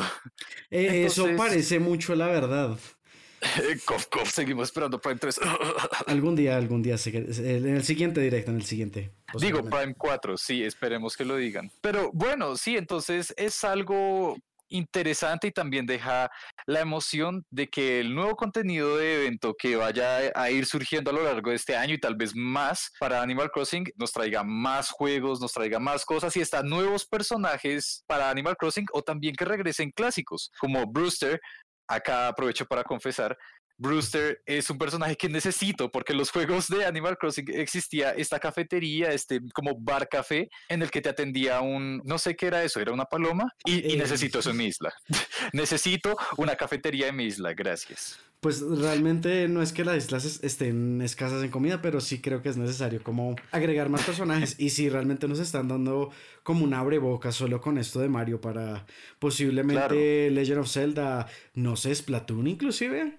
Eh, 0.71 1.05
eso 1.05 1.27
parece 1.35 1.79
mucho 1.79 2.15
la 2.15 2.27
verdad. 2.27 2.77
cof, 3.85 4.07
cof, 4.07 4.29
seguimos 4.29 4.69
esperando 4.69 4.99
Prime 4.99 5.19
3. 5.19 5.39
algún 6.07 6.35
día, 6.35 6.57
algún 6.57 6.81
día, 6.81 6.95
en 7.05 7.75
el 7.75 7.83
siguiente 7.83 8.21
directo, 8.21 8.51
en 8.51 8.57
el 8.57 8.65
siguiente. 8.65 9.11
Digo, 9.39 9.63
Prime 9.63 9.93
4, 9.95 10.37
sí, 10.37 10.63
esperemos 10.63 11.15
que 11.15 11.25
lo 11.25 11.35
digan. 11.35 11.71
Pero 11.81 12.11
bueno, 12.13 12.55
sí, 12.57 12.77
entonces 12.77 13.33
es 13.37 13.63
algo 13.63 14.35
interesante 14.69 15.47
y 15.47 15.51
también 15.51 15.85
deja 15.85 16.29
la 16.65 16.81
emoción 16.81 17.45
de 17.49 17.67
que 17.67 17.99
el 17.99 18.13
nuevo 18.13 18.35
contenido 18.35 18.97
de 18.97 19.21
evento 19.21 19.55
que 19.57 19.75
vaya 19.75 20.31
a 20.35 20.51
ir 20.51 20.65
surgiendo 20.65 21.09
a 21.09 21.13
lo 21.13 21.23
largo 21.23 21.49
de 21.49 21.55
este 21.55 21.75
año 21.75 21.95
y 21.95 21.99
tal 21.99 22.15
vez 22.15 22.35
más 22.35 22.91
para 22.99 23.21
Animal 23.21 23.49
Crossing 23.51 23.85
nos 23.95 24.11
traiga 24.11 24.43
más 24.43 24.91
juegos, 24.91 25.41
nos 25.41 25.53
traiga 25.53 25.79
más 25.79 26.05
cosas 26.05 26.35
y 26.37 26.41
hasta 26.41 26.63
nuevos 26.63 27.05
personajes 27.05 28.03
para 28.07 28.29
Animal 28.29 28.57
Crossing 28.57 28.85
o 28.93 29.01
también 29.01 29.35
que 29.35 29.45
regresen 29.45 29.91
clásicos 29.91 30.51
como 30.59 30.85
Brewster, 30.85 31.41
acá 31.89 32.27
aprovecho 32.27 32.65
para 32.65 32.83
confesar, 32.83 33.37
Brewster 33.77 34.41
es 34.45 34.69
un 34.69 34.77
personaje 34.77 35.15
que 35.15 35.29
necesito 35.29 35.89
porque 35.89 36.11
en 36.11 36.19
los 36.19 36.31
juegos 36.31 36.67
de 36.67 36.85
Animal 36.85 37.17
Crossing 37.17 37.45
existía 37.53 38.11
esta 38.11 38.37
cafetería, 38.37 39.11
este 39.11 39.39
como 39.53 39.73
bar 39.79 40.09
café 40.09 40.49
en 40.67 40.81
el 40.81 40.91
que 40.91 41.01
te 41.01 41.09
atendía 41.09 41.61
un, 41.61 42.01
no 42.03 42.17
sé 42.17 42.35
qué 42.35 42.47
era 42.47 42.61
eso, 42.63 42.81
era 42.81 42.91
una 42.91 43.05
paloma 43.05 43.53
y, 43.63 43.91
y 43.91 43.93
eh, 43.93 43.97
necesito 43.97 44.39
eso 44.39 44.51
en 44.51 44.57
mi 44.57 44.65
isla. 44.65 44.93
necesito 45.53 46.17
una 46.37 46.55
cafetería 46.55 47.07
en 47.07 47.15
mi 47.15 47.25
isla, 47.25 47.53
gracias. 47.53 48.19
Pues 48.39 48.61
realmente 48.61 49.49
no 49.49 49.61
es 49.61 49.73
que 49.73 49.83
las 49.83 49.97
islas 49.97 50.39
estén 50.43 51.01
escasas 51.01 51.43
en 51.43 51.51
comida, 51.51 51.81
pero 51.81 51.99
sí 51.99 52.21
creo 52.21 52.41
que 52.41 52.47
es 52.47 52.55
necesario 52.55 53.03
como 53.03 53.35
agregar 53.51 53.89
más 53.89 54.03
personajes. 54.03 54.55
y 54.57 54.69
si 54.69 54.87
realmente 54.87 55.27
nos 55.27 55.39
están 55.39 55.67
dando 55.67 56.09
como 56.43 56.63
un 56.63 56.73
abreboca 56.73 57.33
solo 57.33 57.59
con 57.59 57.77
esto 57.77 57.99
de 57.99 58.07
Mario 58.07 58.39
para 58.39 58.85
posiblemente 59.19 60.31
Legend 60.31 60.59
of 60.61 60.71
Zelda, 60.71 61.27
no 61.53 61.75
sé, 61.75 61.93
Splatoon 61.93 62.47
inclusive. 62.47 63.17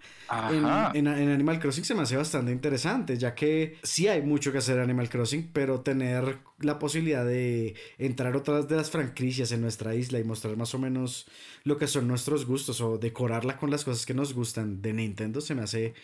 En, 0.51 1.07
en, 1.07 1.07
Animal 1.07 1.59
Crossing 1.59 1.85
se 1.85 1.95
me 1.95 2.03
hace 2.03 2.17
bastante 2.17 2.51
interesante, 2.51 3.19
ya 3.19 3.35
que 3.35 3.77
sí 3.83 4.09
hay 4.09 4.23
mucho 4.23 4.53
que 4.53 4.59
hacer 4.59 4.79
en 4.79 4.85
Animal 4.85 5.11
Crossing, 5.11 5.51
pero 5.53 5.81
tener 5.81 6.39
la 6.61 6.79
posibilidad 6.79 7.25
de 7.25 7.75
entrar 7.99 8.37
otras 8.37 8.69
de 8.69 8.77
las 8.77 8.91
franquicias 8.91 9.53
en 9.53 9.61
nuestra 9.61 9.95
isla 9.95 10.19
y 10.19 10.25
mostrar 10.25 10.57
más 10.57 10.75
o 10.75 10.79
menos 10.79 11.27
lo 11.65 11.79
que 11.79 11.87
son 11.87 12.09
nuestros 12.09 12.47
gustos 12.47 12.81
o 12.81 12.99
decorarla 12.99 13.57
con 13.57 13.71
las 13.71 13.85
cosas 13.85 14.07
que 14.07 14.15
nos 14.15 14.35
gustan 14.35 14.83
de 14.83 14.93
Nintendo 14.93 15.41
se 15.41 15.55
me 15.55 15.63
hace 15.63 15.95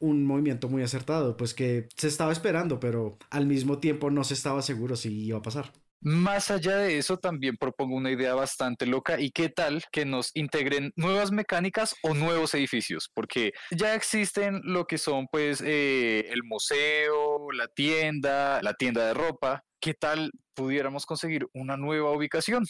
un 0.00 0.24
movimiento 0.24 0.68
muy 0.68 0.82
acertado, 0.82 1.36
pues 1.36 1.54
que 1.54 1.88
se 1.96 2.08
estaba 2.08 2.32
esperando, 2.32 2.80
pero 2.80 3.18
al 3.30 3.46
mismo 3.46 3.78
tiempo 3.78 4.10
no 4.10 4.24
se 4.24 4.34
estaba 4.34 4.62
seguro 4.62 4.96
si 4.96 5.10
iba 5.26 5.38
a 5.38 5.42
pasar. 5.42 5.72
Más 6.04 6.50
allá 6.50 6.76
de 6.76 6.98
eso, 6.98 7.16
también 7.16 7.56
propongo 7.56 7.96
una 7.96 8.10
idea 8.10 8.34
bastante 8.34 8.84
loca 8.84 9.18
y 9.18 9.30
qué 9.30 9.48
tal 9.48 9.82
que 9.90 10.04
nos 10.04 10.30
integren 10.34 10.92
nuevas 10.96 11.32
mecánicas 11.32 11.96
o 12.02 12.12
nuevos 12.12 12.52
edificios, 12.52 13.10
porque 13.14 13.54
ya 13.70 13.94
existen 13.94 14.60
lo 14.64 14.86
que 14.86 14.98
son 14.98 15.26
pues 15.32 15.62
eh, 15.64 16.26
el 16.28 16.44
museo, 16.44 17.50
la 17.52 17.68
tienda, 17.68 18.60
la 18.60 18.74
tienda 18.74 19.06
de 19.06 19.14
ropa. 19.14 19.64
¿Qué 19.80 19.94
tal 19.94 20.30
pudiéramos 20.52 21.06
conseguir 21.06 21.46
una 21.54 21.78
nueva 21.78 22.12
ubicación? 22.12 22.64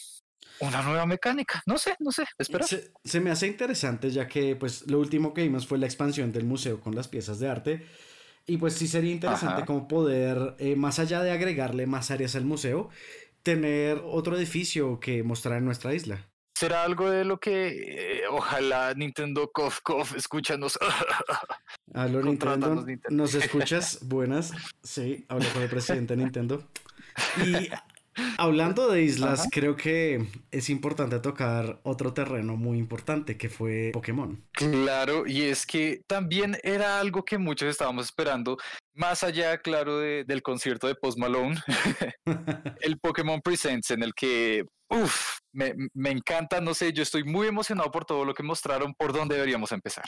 una 0.61 0.83
nueva 0.83 1.07
mecánica. 1.07 1.62
No 1.66 1.79
sé, 1.79 1.97
no 1.99 2.12
sé, 2.12 2.25
espera. 2.38 2.64
Se, 2.66 3.20
me 3.20 3.31
hace 3.31 3.47
interesante 3.47 4.11
ya 4.11 4.29
que 4.29 4.57
pues 4.57 4.88
lo 4.88 5.01
último 5.01 5.35
que 5.35 5.42
vimos 5.42 5.66
fue 5.66 5.79
la 5.79 5.87
expansión 5.87 6.33
del 6.33 6.44
museo 6.44 6.81
con 6.81 6.94
las 6.94 7.09
piezas 7.09 7.38
de 7.38 7.49
arte. 7.49 7.87
Y 8.47 8.59
pues 8.59 8.75
sí 8.75 8.87
sería 8.87 9.12
interesante 9.12 9.64
como 9.64 9.88
poder, 9.88 10.55
eh, 10.59 10.77
más 10.77 10.99
allá 10.99 11.23
de 11.23 11.31
agregarle 11.31 11.87
más 11.87 12.11
áreas 12.11 12.37
al 12.37 12.44
museo, 12.44 12.90
tener 13.44 14.00
otro 14.04 14.37
edificio 14.37 14.98
que 14.98 15.22
mostrar 15.22 15.59
en 15.59 15.66
nuestra 15.66 15.94
isla. 15.94 16.28
¿Será 16.57 16.85
algo 16.85 17.11
de 17.11 17.24
lo 17.24 17.38
que 17.38 18.20
eh, 18.20 18.22
ojalá 18.30 18.94
Nintendo 18.94 19.50
Cof 19.52 19.80
Cof 19.83 20.16
escúchanos? 20.16 20.78
Aló 21.94 22.22
Nintendo, 22.22 22.87
¿nos 23.11 23.35
escuchas? 23.35 23.98
Buenas. 24.02 24.52
Sí, 24.83 25.26
hablo 25.28 25.46
con 25.52 25.62
el 25.62 25.68
presidente 25.68 26.16
de 26.16 26.22
Nintendo. 26.22 26.66
Y 27.44 27.68
Hablando 28.38 28.88
de 28.90 29.03
islas, 29.03 29.48
creo 29.50 29.77
que 29.77 30.27
es 30.50 30.70
importante 30.70 31.18
tocar 31.20 31.81
otro 31.83 32.12
terreno 32.12 32.57
muy 32.57 32.79
importante 32.79 33.37
que 33.37 33.48
fue 33.48 33.90
Pokémon. 33.92 34.42
Claro, 34.53 35.27
y 35.27 35.42
es 35.42 35.66
que 35.66 36.03
también 36.07 36.57
era 36.62 37.00
algo 37.00 37.24
que 37.24 37.38
muchos 37.38 37.68
estábamos 37.68 38.07
esperando, 38.07 38.57
más 38.94 39.24
allá, 39.24 39.59
claro, 39.59 39.98
del 39.98 40.42
concierto 40.42 40.87
de 40.87 40.94
Post 40.94 41.18
Malone, 41.18 41.57
el 42.81 42.98
Pokémon 42.98 43.40
Presents, 43.40 43.90
en 43.90 44.03
el 44.03 44.14
que 44.14 44.64
Uf, 44.90 45.38
me, 45.55 45.75
me, 45.95 46.11
encanta, 46.11 46.61
no 46.61 46.75
sé, 46.75 46.93
yo 46.93 47.03
estoy 47.03 47.25
muy 47.25 47.47
emocionado 47.47 47.90
por 47.90 48.05
todo 48.05 48.25
lo 48.25 48.35
que 48.35 48.43
mostraron, 48.43 48.95
por 48.95 49.12
dónde 49.12 49.37
deberíamos 49.37 49.73
empezar. 49.73 50.05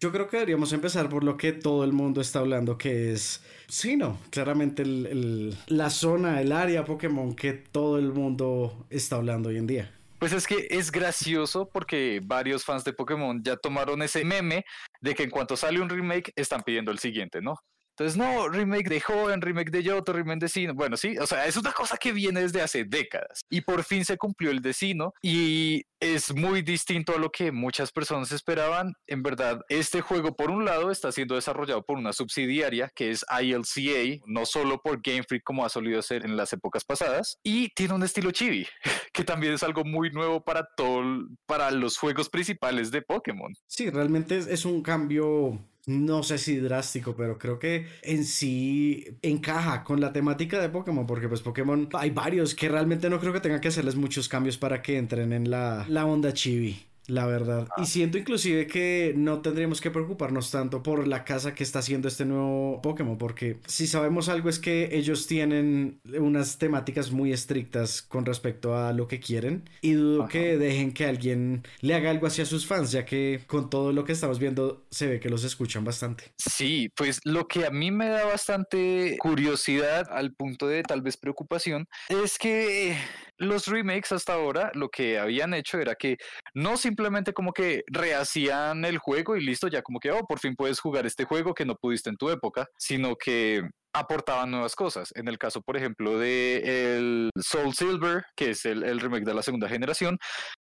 Yo 0.00 0.12
creo 0.12 0.28
que 0.28 0.36
deberíamos 0.36 0.72
empezar 0.72 1.08
por 1.08 1.24
lo 1.24 1.36
que 1.36 1.52
todo 1.52 1.84
el 1.84 1.92
mundo 1.92 2.20
está 2.20 2.40
hablando, 2.40 2.76
que 2.76 3.12
es, 3.12 3.42
sí, 3.68 3.96
no, 3.96 4.18
claramente 4.30 4.82
el, 4.82 5.56
la 5.68 5.90
zona, 5.90 6.40
el 6.40 6.52
área 6.52 6.84
Pokémon 6.84 7.34
que 7.34 7.52
todo 7.52 7.98
el 7.98 8.12
mundo 8.12 8.86
está 8.90 9.16
hablando 9.16 9.48
hoy 9.48 9.56
en 9.56 9.66
día. 9.66 9.94
Pues 10.18 10.32
es 10.32 10.48
que 10.48 10.66
es 10.70 10.90
gracioso 10.90 11.70
porque 11.72 12.20
varios 12.24 12.64
fans 12.64 12.82
de 12.82 12.92
Pokémon 12.92 13.40
ya 13.42 13.56
tomaron 13.56 14.02
ese 14.02 14.24
meme 14.24 14.64
de 15.00 15.14
que 15.14 15.22
en 15.22 15.30
cuanto 15.30 15.56
sale 15.56 15.80
un 15.80 15.88
remake 15.88 16.32
están 16.34 16.62
pidiendo 16.62 16.90
el 16.90 16.98
siguiente, 16.98 17.40
¿no? 17.40 17.54
Entonces, 17.98 18.16
no, 18.16 18.48
remake 18.48 18.88
de 18.88 19.00
Joven, 19.00 19.40
remake 19.40 19.72
de 19.72 19.82
Yoto, 19.82 20.12
remake 20.12 20.38
de 20.38 20.48
Sino. 20.48 20.72
Bueno, 20.72 20.96
sí, 20.96 21.18
o 21.18 21.26
sea, 21.26 21.46
es 21.46 21.56
una 21.56 21.72
cosa 21.72 21.96
que 21.96 22.12
viene 22.12 22.42
desde 22.42 22.62
hace 22.62 22.84
décadas. 22.84 23.40
Y 23.50 23.62
por 23.62 23.82
fin 23.82 24.04
se 24.04 24.16
cumplió 24.16 24.52
el 24.52 24.62
de 24.62 24.72
Sino 24.72 25.14
y 25.20 25.82
es 25.98 26.32
muy 26.32 26.62
distinto 26.62 27.16
a 27.16 27.18
lo 27.18 27.30
que 27.30 27.50
muchas 27.50 27.90
personas 27.90 28.30
esperaban. 28.30 28.94
En 29.08 29.24
verdad, 29.24 29.62
este 29.68 30.00
juego, 30.00 30.36
por 30.36 30.52
un 30.52 30.64
lado, 30.64 30.92
está 30.92 31.10
siendo 31.10 31.34
desarrollado 31.34 31.82
por 31.82 31.98
una 31.98 32.12
subsidiaria 32.12 32.88
que 32.94 33.10
es 33.10 33.26
ILCA, 33.42 34.22
no 34.26 34.46
solo 34.46 34.80
por 34.80 35.02
Game 35.02 35.24
Freak 35.24 35.42
como 35.42 35.64
ha 35.64 35.68
solido 35.68 36.00
ser 36.00 36.24
en 36.24 36.36
las 36.36 36.52
épocas 36.52 36.84
pasadas, 36.84 37.40
y 37.42 37.70
tiene 37.70 37.94
un 37.94 38.04
estilo 38.04 38.30
chibi, 38.30 38.64
que 39.12 39.24
también 39.24 39.54
es 39.54 39.64
algo 39.64 39.84
muy 39.84 40.10
nuevo 40.10 40.44
para 40.44 40.68
todo, 40.76 41.02
para 41.46 41.72
los 41.72 41.98
juegos 41.98 42.28
principales 42.28 42.92
de 42.92 43.02
Pokémon. 43.02 43.52
Sí, 43.66 43.90
realmente 43.90 44.38
es 44.38 44.64
un 44.64 44.82
cambio 44.84 45.58
no 45.88 46.22
sé 46.22 46.36
si 46.36 46.58
drástico, 46.58 47.16
pero 47.16 47.38
creo 47.38 47.58
que 47.58 47.86
en 48.02 48.24
sí 48.24 49.18
encaja 49.22 49.84
con 49.84 50.00
la 50.00 50.12
temática 50.12 50.60
de 50.60 50.68
Pokémon, 50.68 51.06
porque 51.06 51.28
pues 51.28 51.40
Pokémon 51.40 51.88
hay 51.94 52.10
varios 52.10 52.54
que 52.54 52.68
realmente 52.68 53.08
no 53.08 53.18
creo 53.18 53.32
que 53.32 53.40
tengan 53.40 53.60
que 53.60 53.68
hacerles 53.68 53.96
muchos 53.96 54.28
cambios 54.28 54.58
para 54.58 54.82
que 54.82 54.98
entren 54.98 55.32
en 55.32 55.50
la, 55.50 55.86
la 55.88 56.04
onda 56.04 56.32
chibi. 56.34 56.87
La 57.08 57.26
verdad. 57.26 57.66
Y 57.78 57.82
ah. 57.82 57.84
siento 57.86 58.18
inclusive 58.18 58.66
que 58.66 59.14
no 59.16 59.40
tendríamos 59.40 59.80
que 59.80 59.90
preocuparnos 59.90 60.50
tanto 60.50 60.82
por 60.82 61.08
la 61.08 61.24
casa 61.24 61.54
que 61.54 61.64
está 61.64 61.80
haciendo 61.80 62.06
este 62.06 62.24
nuevo 62.24 62.80
Pokémon, 62.82 63.18
porque 63.18 63.58
si 63.66 63.86
sabemos 63.86 64.28
algo 64.28 64.48
es 64.48 64.58
que 64.58 64.90
ellos 64.92 65.26
tienen 65.26 66.00
unas 66.18 66.58
temáticas 66.58 67.10
muy 67.10 67.32
estrictas 67.32 68.02
con 68.02 68.26
respecto 68.26 68.76
a 68.76 68.92
lo 68.92 69.08
que 69.08 69.20
quieren 69.20 69.68
y 69.80 69.92
dudo 69.92 70.28
que 70.28 70.58
dejen 70.58 70.92
que 70.92 71.06
alguien 71.06 71.62
le 71.80 71.94
haga 71.94 72.10
algo 72.10 72.26
hacia 72.26 72.44
sus 72.44 72.66
fans, 72.66 72.92
ya 72.92 73.04
que 73.04 73.40
con 73.46 73.70
todo 73.70 73.92
lo 73.92 74.04
que 74.04 74.12
estamos 74.12 74.38
viendo 74.38 74.84
se 74.90 75.06
ve 75.06 75.20
que 75.20 75.30
los 75.30 75.44
escuchan 75.44 75.84
bastante. 75.84 76.24
Sí, 76.36 76.90
pues 76.94 77.20
lo 77.24 77.48
que 77.48 77.66
a 77.66 77.70
mí 77.70 77.90
me 77.90 78.08
da 78.08 78.26
bastante 78.26 79.16
curiosidad 79.18 80.06
al 80.10 80.34
punto 80.34 80.68
de 80.68 80.82
tal 80.82 81.00
vez 81.00 81.16
preocupación 81.16 81.86
es 82.10 82.36
que 82.38 82.96
los 83.38 83.66
remakes 83.66 84.12
hasta 84.12 84.34
ahora 84.34 84.70
lo 84.74 84.88
que 84.88 85.18
habían 85.18 85.54
hecho 85.54 85.78
era 85.78 85.94
que 85.94 86.16
no 86.54 86.76
simplemente 86.76 87.32
como 87.32 87.52
que 87.52 87.82
rehacían 87.86 88.84
el 88.84 88.98
juego 88.98 89.36
y 89.36 89.44
listo, 89.44 89.68
ya 89.68 89.82
como 89.82 90.00
que, 90.00 90.10
oh, 90.10 90.26
por 90.26 90.38
fin 90.38 90.54
puedes 90.56 90.80
jugar 90.80 91.06
este 91.06 91.24
juego 91.24 91.54
que 91.54 91.64
no 91.64 91.76
pudiste 91.76 92.10
en 92.10 92.16
tu 92.16 92.30
época, 92.30 92.66
sino 92.78 93.16
que 93.16 93.62
aportaban 93.92 94.50
nuevas 94.50 94.74
cosas. 94.74 95.12
En 95.14 95.28
el 95.28 95.38
caso, 95.38 95.62
por 95.62 95.76
ejemplo, 95.76 96.18
de 96.18 96.96
el 96.96 97.30
Soul 97.40 97.74
Silver, 97.74 98.24
que 98.36 98.50
es 98.50 98.64
el, 98.64 98.82
el, 98.84 99.00
remake 99.00 99.24
de 99.24 99.34
la 99.34 99.42
segunda 99.42 99.68
generación, 99.68 100.18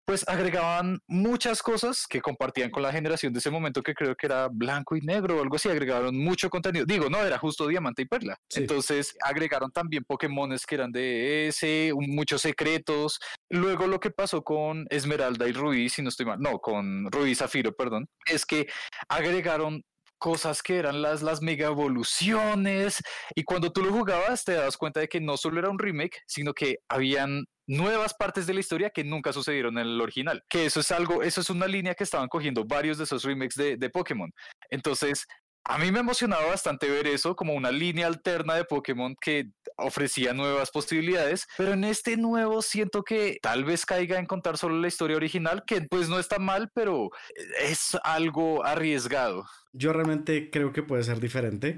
pues 0.06 0.28
agregaban 0.28 1.00
muchas 1.08 1.62
cosas 1.62 2.06
que 2.08 2.22
compartían 2.22 2.70
con 2.70 2.84
la 2.84 2.92
generación 2.92 3.34
de 3.34 3.40
ese 3.40 3.52
momento 3.52 3.82
que 3.82 3.94
creo 3.94 4.16
que 4.16 4.28
era 4.28 4.48
blanco 4.52 4.96
y 4.96 5.02
negro 5.02 5.38
o 5.38 5.42
algo 5.42 5.56
así. 5.56 5.70
Agregaron 5.70 6.18
mucho 6.18 6.50
contenido. 6.50 6.86
Digo, 6.86 7.10
no, 7.10 7.24
era 7.24 7.38
justo 7.38 7.68
diamante 7.68 8.04
y 8.04 8.06
perla. 8.06 8.38
Entonces 8.56 9.16
agregaron 9.22 9.72
también 9.72 10.04
Pokémones 10.04 10.66
que 10.66 10.76
eran 10.76 10.92
de 10.92 11.48
ese, 11.48 11.92
muchos 11.96 12.42
secretos. 12.42 13.20
Luego 13.50 13.88
lo 13.88 14.00
que 14.00 14.12
pasó 14.12 14.44
con 14.44 14.86
Esmeralda 14.90 15.48
y 15.48 15.54
Rubí, 15.54 15.90
si 15.90 16.02
no 16.02 16.10
estoy 16.10 16.26
mal, 16.26 16.40
no, 16.40 16.60
con 16.60 17.12
Rubí 17.12 17.32
y 17.32 17.36
Zafiro, 17.36 17.74
perdón, 17.74 18.08
es 18.26 18.46
que 18.46 18.68
agregaron 19.10 19.84
cosas 20.26 20.64
que 20.64 20.78
eran 20.78 21.04
las, 21.04 21.22
las 21.22 21.44
mega 21.44 21.68
evoluciones. 21.68 22.98
Y 23.36 23.44
cuando 23.44 23.72
tú 23.72 23.84
lo 23.84 23.92
jugabas, 23.92 24.44
te 24.44 24.54
das 24.54 24.76
cuenta 24.76 25.00
de 25.00 25.08
que 25.08 25.22
no 25.22 25.38
solo 25.38 25.60
era 25.60 25.70
un 25.70 25.78
remake, 25.78 26.24
sino 26.26 26.52
que 26.52 26.78
habían 26.90 27.46
nuevas 27.68 28.16
partes 28.16 28.48
de 28.48 28.56
la 28.56 28.60
historia 28.60 28.90
que 28.90 29.04
nunca 29.04 29.32
sucedieron 29.32 29.78
en 29.78 29.86
el 29.86 30.02
original. 30.02 30.42
Que 30.50 30.66
eso 30.66 30.80
es 30.80 30.90
algo, 30.90 31.22
eso 31.22 31.42
es 31.42 31.52
una 31.52 31.68
línea 31.68 31.94
que 31.94 32.04
estaban 32.04 32.28
cogiendo 32.28 32.66
varios 32.66 32.98
de 32.98 33.04
esos 33.04 33.24
remakes 33.24 33.54
de, 33.56 33.78
de 33.78 33.90
Pokémon. 33.92 34.32
Entonces, 34.72 35.28
a 35.66 35.78
mí 35.80 35.92
me 35.92 36.00
emocionaba 36.00 36.46
bastante 36.46 36.90
ver 36.90 37.08
eso 37.08 37.36
como 37.36 37.54
una 37.54 37.72
línea 37.72 38.06
alterna 38.06 38.54
de 38.54 38.66
Pokémon 38.66 39.16
que 39.20 39.50
ofrecía 39.78 40.34
nuevas 40.34 40.70
posibilidades, 40.70 41.48
pero 41.58 41.74
en 41.74 41.84
este 41.84 42.18
nuevo 42.18 42.62
siento 42.62 43.04
que 43.04 43.40
tal 43.42 43.66
vez 43.66 43.86
caiga 43.86 44.20
en 44.20 44.28
contar 44.28 44.58
solo 44.58 44.80
la 44.80 44.88
historia 44.88 45.18
original, 45.18 45.64
que 45.66 45.82
pues 45.82 46.08
no 46.08 46.20
está 46.20 46.38
mal, 46.38 46.70
pero 46.74 47.10
es 47.62 47.98
algo 48.04 48.64
arriesgado. 48.64 49.46
Yo 49.74 49.92
realmente 49.92 50.50
creo 50.52 50.72
que 50.72 50.84
puede 50.84 51.04
ser 51.04 51.20
diferente 51.20 51.78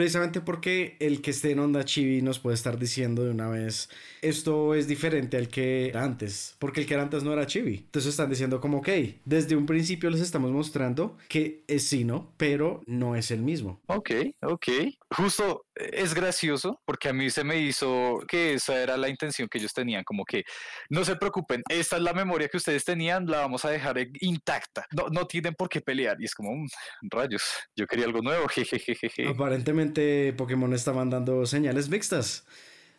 precisamente 0.00 0.40
porque 0.40 0.96
el 0.98 1.20
que 1.20 1.30
esté 1.30 1.50
en 1.50 1.58
Onda 1.58 1.84
Chibi 1.84 2.22
nos 2.22 2.38
puede 2.38 2.54
estar 2.54 2.78
diciendo 2.78 3.22
de 3.22 3.32
una 3.32 3.50
vez, 3.50 3.90
esto 4.22 4.74
es 4.74 4.88
diferente 4.88 5.36
al 5.36 5.48
que 5.48 5.92
antes, 5.94 6.56
porque 6.58 6.80
el 6.80 6.86
que 6.86 6.94
antes 6.94 7.22
no 7.22 7.34
era 7.34 7.46
Chibi. 7.46 7.74
Entonces 7.84 8.08
están 8.08 8.30
diciendo 8.30 8.62
como, 8.62 8.78
ok, 8.78 8.88
desde 9.26 9.56
un 9.56 9.66
principio 9.66 10.08
les 10.08 10.22
estamos 10.22 10.52
mostrando 10.52 11.18
que 11.28 11.64
es 11.66 11.86
Sino, 11.86 12.32
pero 12.38 12.80
no 12.86 13.14
es 13.14 13.30
el 13.30 13.42
mismo. 13.42 13.78
Ok, 13.88 14.10
ok. 14.40 14.68
Justo 15.10 15.66
es 15.92 16.14
gracioso 16.14 16.80
porque 16.84 17.08
a 17.08 17.12
mí 17.12 17.30
se 17.30 17.44
me 17.44 17.58
hizo 17.58 18.20
que 18.28 18.54
esa 18.54 18.80
era 18.82 18.96
la 18.96 19.08
intención 19.08 19.48
que 19.48 19.58
ellos 19.58 19.72
tenían, 19.72 20.04
como 20.04 20.24
que 20.24 20.44
no 20.88 21.04
se 21.04 21.16
preocupen, 21.16 21.62
esta 21.68 21.96
es 21.96 22.02
la 22.02 22.12
memoria 22.12 22.48
que 22.48 22.56
ustedes 22.56 22.84
tenían, 22.84 23.26
la 23.26 23.38
vamos 23.38 23.64
a 23.64 23.70
dejar 23.70 23.96
intacta, 24.20 24.86
no, 24.92 25.08
no 25.08 25.26
tienen 25.26 25.54
por 25.54 25.68
qué 25.68 25.80
pelear 25.80 26.16
y 26.20 26.24
es 26.24 26.34
como, 26.34 26.54
mm, 26.54 26.68
rayos, 27.10 27.42
yo 27.76 27.86
quería 27.86 28.06
algo 28.06 28.20
nuevo, 28.22 28.48
jejejeje. 28.48 29.28
Aparentemente 29.28 30.32
Pokémon 30.34 30.72
está 30.74 30.92
mandando 30.92 31.46
señales 31.46 31.88
mixtas. 31.88 32.44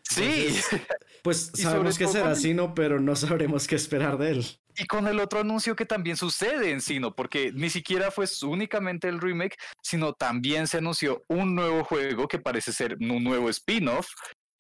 Sí. 0.04 0.60
pues 1.24 1.52
sabemos 1.56 1.98
que 1.98 2.08
será 2.08 2.36
Sino, 2.36 2.74
pero 2.74 3.00
no 3.00 3.16
sabremos 3.16 3.68
qué 3.68 3.76
esperar 3.76 4.18
de 4.18 4.32
él. 4.32 4.46
Y 4.78 4.86
con 4.86 5.08
el 5.08 5.20
otro 5.20 5.40
anuncio 5.40 5.76
que 5.76 5.86
también 5.86 6.18
sucede 6.18 6.72
en 6.72 6.82
Sino, 6.82 7.16
porque 7.16 7.52
ni 7.54 7.70
siquiera 7.70 8.12
fue 8.12 8.26
únicamente 8.44 9.08
el 9.08 9.20
remake, 9.20 9.58
sino 9.82 10.14
también 10.14 10.68
se 10.68 10.78
anunció 10.78 11.24
un 11.28 11.56
nuevo 11.56 11.84
juego 11.84 12.28
que 12.28 12.40
parece 12.40 12.74
ser 12.74 12.98
un 13.00 13.24
nuevo 13.24 13.50
spin-off 13.50 14.08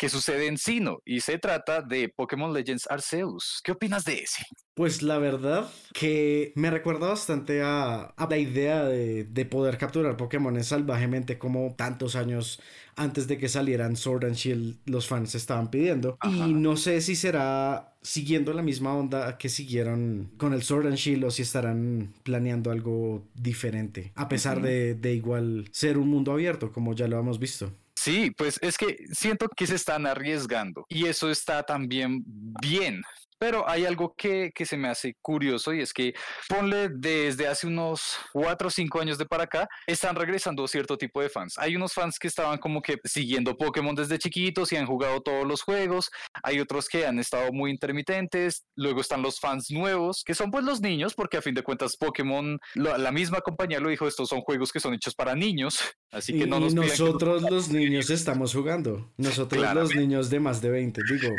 que 0.01 0.09
sucede 0.09 0.47
en 0.47 0.57
Sino 0.57 0.97
y 1.05 1.21
se 1.21 1.37
trata 1.37 1.83
de 1.83 2.09
Pokémon 2.09 2.51
Legends 2.51 2.89
Arceus. 2.89 3.61
¿Qué 3.63 3.71
opinas 3.71 4.03
de 4.03 4.15
ese? 4.15 4.43
Pues 4.73 5.03
la 5.03 5.19
verdad 5.19 5.69
que 5.93 6.53
me 6.55 6.71
recuerda 6.71 7.09
bastante 7.09 7.61
a, 7.61 8.11
la 8.17 8.37
idea 8.39 8.83
de, 8.83 9.45
poder 9.45 9.77
capturar 9.77 10.17
Pokémon 10.17 10.63
salvajemente 10.63 11.37
como 11.37 11.75
tantos 11.77 12.15
años 12.15 12.59
antes 12.95 13.27
de 13.27 13.37
que 13.37 13.47
salieran 13.47 13.95
Sword 13.95 14.25
and 14.25 14.33
Shield 14.33 14.79
los 14.85 15.07
fans 15.07 15.35
estaban 15.35 15.69
pidiendo. 15.69 16.17
Y 16.23 16.51
no 16.51 16.77
sé 16.77 17.01
si 17.01 17.15
será 17.15 17.93
siguiendo 18.01 18.53
la 18.53 18.63
misma 18.63 18.95
onda 18.95 19.37
que 19.37 19.49
siguieron 19.49 20.31
con 20.37 20.53
el 20.53 20.63
Sword 20.63 20.87
and 20.87 20.97
Shield 20.97 21.25
o 21.25 21.29
si 21.29 21.43
estarán 21.43 22.11
planeando 22.23 22.71
algo 22.71 23.27
diferente, 23.35 24.13
a 24.15 24.27
pesar 24.27 24.63
de, 24.63 24.95
de 24.95 25.13
igual 25.13 25.69
ser 25.71 25.99
un 25.99 26.07
mundo 26.07 26.31
abierto 26.31 26.71
como 26.71 26.95
ya 26.95 27.07
lo 27.07 27.19
hemos 27.19 27.37
visto. 27.37 27.71
Sí, 28.03 28.31
pues 28.31 28.57
es 28.63 28.79
que 28.79 28.97
siento 29.11 29.47
que 29.47 29.67
se 29.67 29.75
están 29.75 30.07
arriesgando 30.07 30.87
y 30.89 31.05
eso 31.05 31.29
está 31.29 31.61
también 31.61 32.23
bien, 32.25 33.03
pero 33.41 33.67
hay 33.67 33.87
algo 33.87 34.13
que, 34.15 34.51
que, 34.53 34.67
se 34.67 34.77
me 34.77 34.87
hace 34.87 35.15
curioso 35.19 35.73
y 35.73 35.81
es 35.81 35.91
que 35.93 36.13
ponle 36.47 36.89
desde 36.89 37.47
hace 37.47 37.65
unos 37.65 38.19
cuatro 38.31 38.67
o 38.67 38.71
cinco 38.71 39.01
años 39.01 39.17
de 39.17 39.25
para 39.25 39.45
acá, 39.45 39.67
están 39.87 40.15
regresando 40.15 40.67
cierto 40.67 40.95
tipo 40.95 41.23
de 41.23 41.27
fans. 41.27 41.57
Hay 41.57 41.75
unos 41.75 41.91
fans 41.91 42.19
que 42.19 42.27
estaban 42.27 42.59
como 42.59 42.83
que 42.83 42.99
siguiendo 43.03 43.57
Pokémon 43.57 43.95
desde 43.95 44.19
chiquitos 44.19 44.71
y 44.71 44.75
han 44.75 44.85
jugado 44.85 45.21
todos 45.21 45.47
los 45.47 45.63
juegos. 45.63 46.11
Hay 46.43 46.59
otros 46.59 46.87
que 46.87 47.07
han 47.07 47.17
estado 47.17 47.51
muy 47.51 47.71
intermitentes. 47.71 48.63
Luego 48.75 49.01
están 49.01 49.23
los 49.23 49.39
fans 49.39 49.71
nuevos, 49.71 50.23
que 50.23 50.35
son 50.35 50.51
pues 50.51 50.63
los 50.63 50.79
niños, 50.79 51.15
porque 51.15 51.37
a 51.37 51.41
fin 51.41 51.55
de 51.55 51.63
cuentas 51.63 51.97
Pokémon, 51.97 52.59
la, 52.75 53.11
misma 53.11 53.41
compañía 53.41 53.79
lo 53.79 53.89
dijo, 53.89 54.07
estos 54.07 54.29
son 54.29 54.41
juegos 54.41 54.71
que 54.71 54.79
son 54.79 54.93
hechos 54.93 55.15
para 55.15 55.33
niños. 55.33 55.79
Así 56.11 56.37
que 56.37 56.45
no 56.45 56.59
nos 56.59 56.75
nosotros 56.75 57.41
los 57.41 57.69
niños 57.69 58.11
estamos 58.11 58.53
jugando. 58.53 59.11
Nosotros 59.17 59.73
los 59.73 59.95
niños 59.95 60.29
de 60.29 60.39
más 60.39 60.61
de 60.61 60.69
20, 60.69 61.01
digo. 61.09 61.35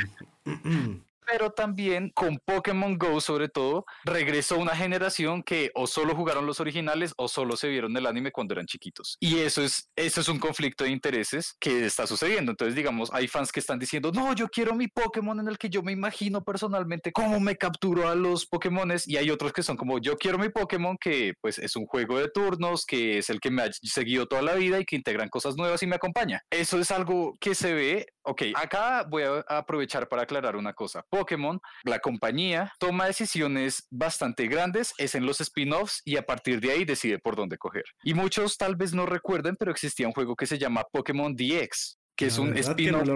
pero 1.33 1.51
también 1.51 2.11
con 2.15 2.39
Pokémon 2.45 2.99
Go 2.99 3.19
sobre 3.23 3.49
todo 3.49 3.87
regresó 4.05 4.59
una 4.59 4.77
generación 4.77 5.43
que 5.43 5.71
o 5.75 5.87
solo 5.87 6.15
jugaron 6.15 6.45
los 6.45 6.61
originales 6.61 7.15
o 7.17 7.27
solo 7.27 7.57
se 7.57 7.69
vieron 7.69 7.97
el 7.97 8.05
anime 8.05 8.33
cuando 8.33 8.53
eran 8.53 8.67
chiquitos. 8.67 9.17
Y 9.19 9.39
eso 9.39 9.63
es, 9.63 9.89
eso 9.97 10.21
es 10.21 10.29
un 10.29 10.39
conflicto 10.39 10.85
de 10.85 10.91
intereses 10.91 11.57
que 11.59 11.87
está 11.87 12.07
sucediendo. 12.07 12.51
Entonces, 12.51 12.75
digamos, 12.75 13.09
hay 13.15 13.29
fans 13.29 13.51
que 13.51 13.61
están 13.61 13.79
diciendo, 13.79 14.13
no, 14.13 14.35
yo 14.35 14.47
quiero 14.47 14.75
mi 14.75 14.89
Pokémon 14.89 15.41
en 15.41 15.49
el 15.49 15.57
que 15.57 15.71
yo 15.71 15.83
me 15.83 15.93
imagino 15.93 16.45
personalmente 16.45 17.13
cómo 17.13 17.41
me 17.41 17.57
capturo 17.57 18.11
a 18.11 18.15
los 18.15 18.45
Pokémones 18.45 19.09
y 19.09 19.17
hay 19.17 19.31
otros 19.31 19.55
que 19.55 19.63
son 19.63 19.79
como, 19.79 20.01
yo 20.01 20.19
quiero 20.19 20.37
mi 20.37 20.51
Pokémon 20.51 20.99
que 21.01 21.33
pues 21.41 21.59
es 21.59 21.77
un 21.77 21.87
juego 21.87 22.19
de 22.19 22.29
turnos, 22.29 22.85
que 22.85 23.17
es 23.17 23.31
el 23.31 23.41
que 23.41 23.51
me 23.51 23.63
ha 23.63 23.71
seguido 23.73 24.27
toda 24.27 24.43
la 24.43 24.53
vida 24.53 24.79
y 24.81 24.85
que 24.85 24.97
integran 24.97 25.31
cosas 25.31 25.57
nuevas 25.57 25.83
y 25.83 25.87
me 25.87 25.97
acompaña. 25.97 26.43
Eso 26.51 26.79
es 26.79 26.91
algo 26.91 27.39
que 27.41 27.55
se 27.55 27.73
ve 27.73 28.07
Ok, 28.25 28.43
acá 28.55 29.05
voy 29.09 29.25
a 29.25 29.59
aprovechar 29.59 30.09
para 30.09 30.23
aclarar 30.23 30.55
una 30.55 30.75
cosa. 30.75 31.05
Pokémon, 31.11 31.61
la 31.83 31.99
compañía, 31.99 32.73
toma 32.79 33.07
decisiones 33.07 33.89
bastante 33.91 34.47
grandes, 34.47 34.95
es 34.99 35.17
en 35.17 35.27
los 35.27 35.41
spin-offs 35.41 36.03
y 36.05 36.17
a 36.17 36.23
partir 36.25 36.61
de 36.61 36.71
ahí 36.71 36.85
decide 36.85 37.19
por 37.19 37.35
dónde 37.35 37.59
coger. 37.59 37.85
Y 38.05 38.15
muchos 38.15 38.57
tal 38.57 38.77
vez 38.77 38.95
no 38.95 39.07
recuerden, 39.07 39.57
pero 39.57 39.73
existía 39.73 40.07
un 40.07 40.13
juego 40.13 40.37
que 40.37 40.47
se 40.47 40.59
llama 40.59 40.85
Pokémon 40.93 41.35
DX, 41.35 41.99
que 42.17 42.27
es 42.27 42.39
un 42.39 42.57
spin-off. 42.57 43.09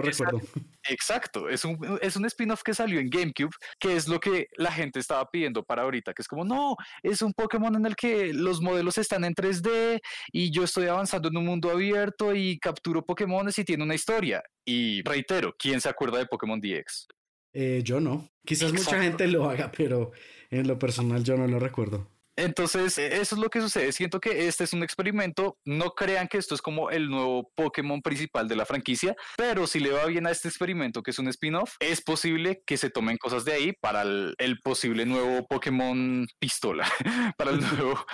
Exacto, 0.89 1.49
es 1.49 1.65
un, 1.65 1.99
es 2.01 2.15
un 2.15 2.25
spin-off 2.25 2.63
que 2.63 2.73
salió 2.73 2.99
en 2.99 3.09
GameCube, 3.09 3.53
que 3.79 3.95
es 3.95 4.07
lo 4.07 4.19
que 4.19 4.47
la 4.55 4.71
gente 4.71 4.99
estaba 4.99 5.29
pidiendo 5.29 5.63
para 5.63 5.83
ahorita, 5.83 6.13
que 6.13 6.21
es 6.21 6.27
como, 6.27 6.43
no, 6.43 6.75
es 7.03 7.21
un 7.21 7.33
Pokémon 7.33 7.75
en 7.75 7.85
el 7.85 7.95
que 7.95 8.33
los 8.33 8.61
modelos 8.61 8.97
están 8.97 9.23
en 9.25 9.35
3D 9.35 9.99
y 10.31 10.51
yo 10.51 10.63
estoy 10.63 10.87
avanzando 10.87 11.29
en 11.29 11.37
un 11.37 11.45
mundo 11.45 11.69
abierto 11.69 12.33
y 12.35 12.57
capturo 12.59 13.05
Pokémones 13.05 13.57
y 13.59 13.65
tiene 13.65 13.83
una 13.83 13.95
historia. 13.95 14.41
Y 14.65 15.01
reitero, 15.03 15.55
¿quién 15.57 15.79
se 15.81 15.89
acuerda 15.89 16.17
de 16.17 16.25
Pokémon 16.25 16.59
DX? 16.59 17.07
Eh, 17.53 17.81
yo 17.83 17.99
no. 17.99 18.29
Quizás 18.45 18.71
mucha 18.71 19.01
gente 19.01 19.27
lo 19.27 19.49
haga, 19.49 19.71
pero 19.71 20.11
en 20.49 20.67
lo 20.67 20.77
personal 20.77 21.23
yo 21.23 21.37
no 21.37 21.47
lo 21.47 21.59
recuerdo. 21.59 22.09
Entonces, 22.37 22.97
e, 22.97 23.19
eso 23.19 23.35
es 23.35 23.41
lo 23.41 23.49
que 23.49 23.59
sucede. 23.59 23.91
Siento 23.91 24.19
que 24.19 24.47
este 24.47 24.63
es 24.63 24.73
un 24.73 24.83
experimento. 24.83 25.57
No 25.65 25.91
crean 25.91 26.27
que 26.27 26.37
esto 26.37 26.55
es 26.55 26.61
como 26.61 26.91
el 26.91 27.09
nuevo 27.09 27.51
Pokémon 27.55 28.01
principal 28.01 28.47
de 28.47 28.55
la 28.55 28.65
franquicia, 28.65 29.15
pero 29.35 29.67
si 29.67 29.79
le 29.79 29.91
va 29.91 30.05
bien 30.05 30.27
a 30.27 30.31
este 30.31 30.47
experimento, 30.47 31.01
que 31.01 31.11
es 31.11 31.19
un 31.19 31.27
spin-off, 31.27 31.75
es 31.79 32.01
posible 32.01 32.61
que 32.65 32.77
se 32.77 32.89
tomen 32.89 33.17
cosas 33.17 33.43
de 33.43 33.53
ahí 33.53 33.73
para 33.81 34.03
el, 34.03 34.35
posible 34.63 35.05
nuevo 35.05 35.47
Pokémon 35.47 36.27
pistola, 36.39 36.87
para 37.37 37.51
la 37.51 38.05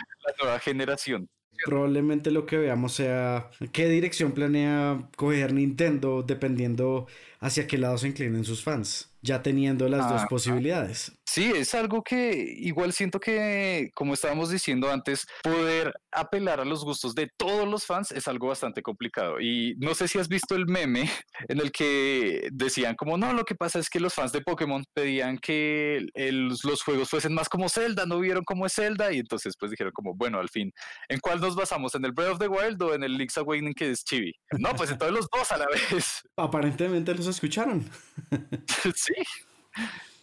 nueva 0.42 0.60
generación. 0.60 1.30
Probablemente 1.66 2.32
lo 2.32 2.46
que 2.46 2.58
veamos 2.58 2.94
sea 2.94 3.50
qué 3.72 3.88
dirección 3.88 4.34
planea 4.34 5.10
coger 5.16 5.54
Nintendo 5.54 6.24
dependiendo 6.24 7.08
hacia 7.40 7.68
qué 7.68 7.78
lado 7.78 7.98
se 7.98 8.08
inclinen 8.08 8.44
sus 8.44 8.64
fans. 8.64 9.12
Ya 9.24 9.42
teniendo 9.42 9.88
las 9.90 10.08
dos 10.10 10.22
Ah, 10.24 10.28
posibilidades. 10.30 11.12
Sí, 11.26 11.52
es 11.56 11.74
algo 11.74 12.04
que 12.04 12.34
igual 12.58 12.94
siento 12.94 13.20
que, 13.20 13.90
como 13.96 14.14
estábamos 14.14 14.52
diciendo 14.52 14.92
antes, 14.92 15.26
poder 15.42 15.94
apelar 16.12 16.60
a 16.60 16.66
los 16.66 16.84
gustos 16.84 17.16
de 17.16 17.30
todos 17.38 17.68
los 17.68 17.86
fans 17.86 18.12
es 18.12 18.28
algo 18.28 18.50
bastante 18.50 18.82
complicado. 18.84 19.40
Y 19.40 19.76
no 19.80 19.96
sé 19.96 20.08
si 20.08 20.20
has 20.20 20.28
visto 20.28 20.56
el 20.56 20.68
meme 20.68 21.10
en 21.48 21.60
el 21.60 21.72
que 21.72 22.50
decían 22.52 22.96
como, 22.96 23.18
no, 23.18 23.34
lo 23.34 23.46
que 23.46 23.56
pasa 23.56 23.80
es 23.80 23.90
que 23.90 24.00
los 24.00 24.14
fans 24.14 24.32
de 24.34 24.42
Pokémon 24.42 24.84
pedían 24.94 25.38
que 25.40 26.06
el- 26.14 26.50
los 26.64 26.84
juegos 26.84 27.10
fuesen 27.10 27.34
más 27.34 27.50
como 27.50 27.70
Zelda, 27.70 28.06
no 28.06 28.20
vieron 28.20 28.44
cómo 28.44 28.66
es 28.66 28.74
Zelda, 28.74 29.12
y 29.12 29.20
entonces 29.20 29.56
pues 29.58 29.72
dijeron 29.72 29.94
como, 29.94 30.14
bueno, 30.14 30.40
al 30.40 30.50
fin, 30.50 30.72
¿en 31.10 31.20
cuál 31.20 31.40
nos 31.40 31.56
basamos? 31.56 31.96
¿En 31.96 32.04
el 32.06 32.12
Breath 32.12 32.34
of 32.34 32.40
the 32.40 32.48
Wild 32.48 32.82
o 32.84 32.94
en 32.94 33.04
el 33.04 33.18
Link's 33.18 33.38
Awakening 33.38 33.74
que 33.74 33.90
es 33.92 34.04
Chibi? 34.04 34.34
No, 34.60 34.74
pues 34.76 34.92
entonces 34.92 35.16
los 35.16 35.28
dos 35.34 35.52
a 35.52 35.58
la 35.58 35.66
vez. 35.92 36.22
Aparentemente 36.38 37.16
los 37.16 37.26
escucharon. 37.28 37.90
sí. 38.96 39.13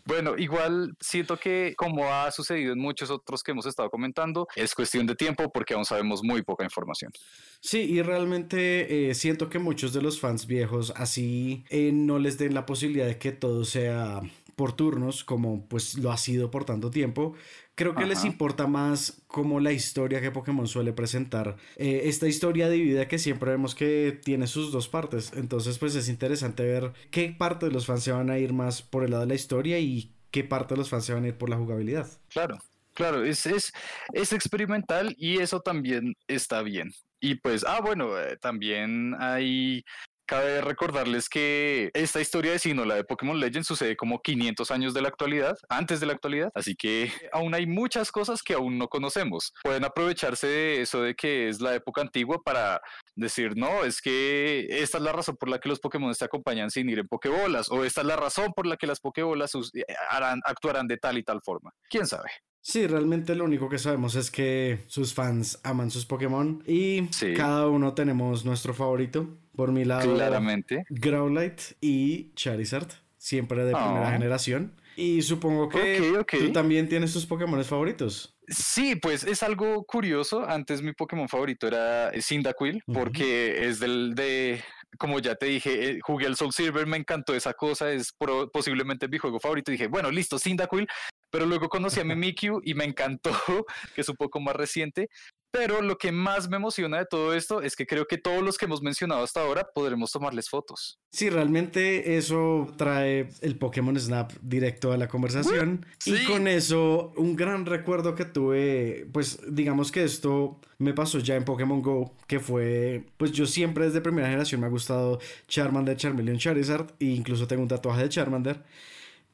Bueno, 0.05 0.37
igual 0.37 0.96
siento 0.99 1.37
que 1.37 1.75
como 1.77 2.12
ha 2.12 2.31
sucedido 2.31 2.73
en 2.73 2.81
muchos 2.81 3.11
otros 3.11 3.42
que 3.42 3.53
hemos 3.53 3.66
estado 3.66 3.90
comentando, 3.90 4.49
es 4.57 4.75
cuestión 4.75 5.07
de 5.07 5.14
tiempo 5.14 5.53
porque 5.53 5.75
aún 5.75 5.85
sabemos 5.85 6.23
muy 6.25 6.42
poca 6.42 6.64
información. 6.64 7.12
Sí, 7.61 7.81
y 7.81 8.03
realmente 8.03 9.11
eh, 9.11 9.14
siento 9.14 9.49
que 9.49 9.59
muchos 9.59 9.92
de 9.92 10.03
los 10.03 10.18
fans 10.18 10.46
viejos 10.46 10.92
así 10.96 11.64
eh, 11.68 11.92
no 11.92 12.18
les 12.18 12.38
den 12.38 12.55
la 12.55 12.66
posibilidad 12.66 13.07
de 13.07 13.18
que 13.18 13.33
todo 13.33 13.64
sea 13.64 14.20
por 14.61 14.75
turnos, 14.75 15.25
como 15.25 15.66
pues 15.68 15.96
lo 15.96 16.12
ha 16.12 16.18
sido 16.18 16.51
por 16.51 16.66
tanto 16.66 16.90
tiempo. 16.90 17.35
Creo 17.75 17.94
que 17.94 18.05
les 18.05 18.27
importa 18.27 18.66
más 18.66 19.23
como 19.27 19.59
la 19.59 19.73
historia 19.73 20.20
que 20.20 20.31
Pokémon 20.31 20.68
suele 20.68 20.92
presentar. 20.92 21.57
Eh, 21.77 22.03
esta 22.05 22.29
historia 22.29 22.68
dividida 22.68 23.09
que 23.09 23.18
siempre 23.18 23.53
vemos 23.53 23.75
que 23.75 24.20
tiene 24.23 24.46
sus 24.46 24.70
dos 24.70 24.87
partes. 24.87 25.33
Entonces 25.35 25.79
pues 25.79 25.94
es 25.94 26.11
interesante 26.11 26.62
ver 26.62 26.92
qué 27.11 27.31
parte 27.31 27.64
de 27.64 27.73
los 27.73 27.87
fans 27.87 28.03
se 28.03 28.12
van 28.12 28.29
a 28.29 28.37
ir 28.37 28.53
más 28.53 28.83
por 28.83 29.03
el 29.03 29.12
lado 29.12 29.23
de 29.23 29.29
la 29.29 29.35
historia 29.35 29.79
y 29.79 30.12
qué 30.31 30.44
parte 30.44 30.75
de 30.75 30.79
los 30.81 30.90
fans 30.90 31.07
se 31.07 31.14
van 31.14 31.25
a 31.25 31.29
ir 31.29 31.38
por 31.38 31.49
la 31.49 31.57
jugabilidad. 31.57 32.07
Claro, 32.29 32.59
claro, 32.92 33.25
es, 33.25 33.46
es, 33.46 33.73
es 34.12 34.35
experimental 34.35 35.14
y 35.16 35.38
eso 35.38 35.61
también 35.61 36.16
está 36.29 36.61
bien. 36.61 36.92
Y 37.18 37.37
pues, 37.37 37.64
ah, 37.66 37.81
bueno, 37.81 38.18
eh, 38.18 38.37
también 38.37 39.14
hay... 39.18 39.85
Cabe 40.31 40.61
recordarles 40.61 41.29
que 41.29 41.90
esta 41.93 42.21
historia 42.21 42.53
de 42.53 42.61
Sino, 42.61 42.85
la 42.85 42.95
de 42.95 43.03
Pokémon 43.03 43.40
Legends, 43.40 43.66
sucede 43.66 43.97
como 43.97 44.23
500 44.23 44.71
años 44.71 44.95
de 44.95 45.03
la 45.03 45.09
actualidad, 45.09 45.57
antes 45.69 45.99
de 45.99 46.07
la 46.07 46.12
actualidad, 46.12 46.53
así 46.55 46.77
que 46.77 47.11
aún 47.33 47.53
hay 47.53 47.66
muchas 47.66 48.12
cosas 48.12 48.40
que 48.40 48.55
aún 48.55 48.79
no 48.79 48.87
conocemos. 48.87 49.53
Pueden 49.64 49.85
aprovecharse 49.85 50.47
de 50.47 50.83
eso 50.83 51.03
de 51.03 51.16
que 51.16 51.49
es 51.49 51.61
la 51.61 51.75
época 51.75 52.01
antigua 52.03 52.40
para 52.45 52.81
decir, 53.16 53.57
no, 53.57 53.83
es 53.83 54.01
que 54.01 54.69
esta 54.71 54.99
es 54.99 55.03
la 55.03 55.11
razón 55.11 55.37
por 55.37 55.49
la 55.49 55.59
que 55.59 55.69
los 55.69 55.81
Pokémon 55.81 56.14
te 56.14 56.25
acompañan 56.25 56.71
sin 56.71 56.88
ir 56.88 57.01
en 57.01 57.09
Pokébolas, 57.09 57.69
o 57.69 57.85
esta 57.85 58.03
es 58.03 58.07
la 58.07 58.14
razón 58.14 58.53
por 58.55 58.69
la 58.69 58.77
que 58.77 58.87
las 58.87 59.01
Pokébolas 59.01 59.51
eh, 59.57 59.83
harán, 60.11 60.40
actuarán 60.45 60.87
de 60.87 60.97
tal 60.97 61.19
y 61.19 61.25
tal 61.25 61.40
forma. 61.43 61.73
¿Quién 61.88 62.07
sabe? 62.07 62.31
Sí, 62.62 62.87
realmente 62.87 63.35
lo 63.35 63.45
único 63.45 63.69
que 63.69 63.79
sabemos 63.79 64.14
es 64.14 64.31
que 64.31 64.85
sus 64.87 65.12
fans 65.12 65.59
aman 65.64 65.90
sus 65.90 66.07
Pokémon 66.07 66.62
y 66.69 67.09
Sí. 67.11 67.35
cada 67.35 67.66
uno 67.66 67.95
tenemos 67.95 68.45
nuestro 68.45 68.75
favorito. 68.75 69.39
Por 69.55 69.73
mi 69.73 69.85
lado, 69.85 70.15
Claramente. 70.15 70.85
Growlite 70.89 71.63
y 71.81 72.33
Charizard, 72.35 72.89
siempre 73.19 73.65
de 73.65 73.73
primera 73.75 74.09
Ah. 74.09 74.13
generación. 74.13 74.75
Y 74.97 75.23
supongo 75.23 75.69
que 75.69 76.19
tú 76.29 76.53
también 76.53 76.89
tienes 76.89 77.13
tus 77.13 77.25
Pokémon 77.27 77.63
favoritos. 77.65 78.37
Sí, 78.49 78.97
pues 78.97 79.25
es 79.25 79.43
algo 79.43 79.85
curioso. 79.85 80.45
Antes 80.49 80.83
mi 80.83 80.93
Pokémon 80.93 81.29
favorito 81.29 81.67
era 81.67 82.11
Cyndaquil, 82.21 82.83
porque 82.93 83.69
es 83.69 83.79
del 83.81 84.15
de, 84.15 84.63
como 84.99 85.21
ya 85.21 85.37
te 85.37 85.47
dije, 85.47 85.91
eh, 85.91 85.99
jugué 86.03 86.27
el 86.27 86.37
Soul 86.37 86.53
Silver, 86.53 86.87
me 86.87 86.97
encantó 86.97 87.35
esa 87.35 87.55
cosa, 87.55 87.93
es 87.93 88.13
pro- 88.13 88.51
posiblemente 88.51 89.09
mi 89.09 89.19
juego 89.19 89.39
favorito. 89.41 89.71
Y 89.71 89.75
dije, 89.75 89.87
bueno, 89.87 90.11
listo, 90.11 90.39
Cyndaquil. 90.39 90.87
Pero 91.31 91.47
luego 91.47 91.69
conocí 91.69 92.01
a 92.01 92.05
Mimikyu 92.05 92.61
y 92.65 92.75
me 92.75 92.85
encantó, 92.85 93.31
que 93.95 94.01
es 94.01 94.09
un 94.09 94.17
poco 94.17 94.41
más 94.41 94.57
reciente. 94.57 95.09
Pero 95.53 95.83
lo 95.83 95.99
que 95.99 96.13
más 96.13 96.49
me 96.49 96.57
emociona 96.57 96.99
de 96.99 97.07
todo 97.07 97.35
esto 97.35 97.61
es 97.61 97.75
que 97.75 97.87
creo 97.87 98.07
que 98.07 98.19
todos 98.19 98.43
los 98.43 98.57
que 98.57 98.67
hemos 98.67 98.83
mencionado 98.83 99.25
hasta 99.25 99.41
ahora 99.41 99.69
podremos 99.75 100.13
tomarles 100.13 100.49
fotos. 100.49 101.01
Sí, 101.11 101.29
realmente 101.29 102.17
eso 102.17 102.73
trae 102.77 103.29
el 103.41 103.59
Pokémon 103.59 103.99
Snap 103.99 104.33
directo 104.43 104.93
a 104.93 104.97
la 104.97 105.09
conversación. 105.09 105.85
Y 106.05 106.25
con 106.25 106.47
eso, 106.47 107.13
un 107.17 107.35
gran 107.35 107.67
recuerdo 107.67 108.15
que 108.15 108.25
tuve, 108.25 109.09
pues 109.13 109.41
digamos 109.49 109.91
que 109.91 110.05
esto 110.05 110.61
me 110.79 110.95
pasó 110.95 111.19
ya 111.19 111.35
en 111.35 111.45
Pokémon 111.45 111.83
Go, 111.83 112.15
que 112.29 112.39
fue, 112.39 113.07
pues 113.17 113.33
yo 113.33 113.47
siempre 113.47 113.87
desde 113.87 114.01
primera 114.01 114.29
generación 114.29 114.61
me 114.61 114.69
ha 114.69 114.71
gustado 114.71 115.19
Charmander, 115.49 115.97
Charmeleon, 115.97 116.39
Charizard, 116.39 116.95
e 117.01 117.07
incluso 117.07 117.47
tengo 117.47 117.63
un 117.63 117.69
tatuaje 117.69 118.03
de 118.03 118.09
Charmander. 118.09 118.63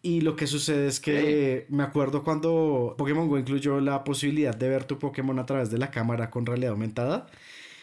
Y 0.08 0.20
lo 0.20 0.36
que 0.36 0.46
sucede 0.46 0.86
es 0.86 1.00
que 1.00 1.66
me 1.68 1.82
acuerdo 1.82 2.22
cuando 2.22 2.94
Pokémon 2.96 3.28
Go 3.28 3.38
incluyó 3.38 3.80
la 3.80 4.04
posibilidad 4.04 4.54
de 4.54 4.68
ver 4.68 4.84
tu 4.84 4.98
Pokémon 5.00 5.36
a 5.40 5.46
través 5.46 5.70
de 5.70 5.78
la 5.78 5.90
cámara 5.90 6.30
con 6.30 6.46
realidad 6.46 6.72
aumentada. 6.72 7.26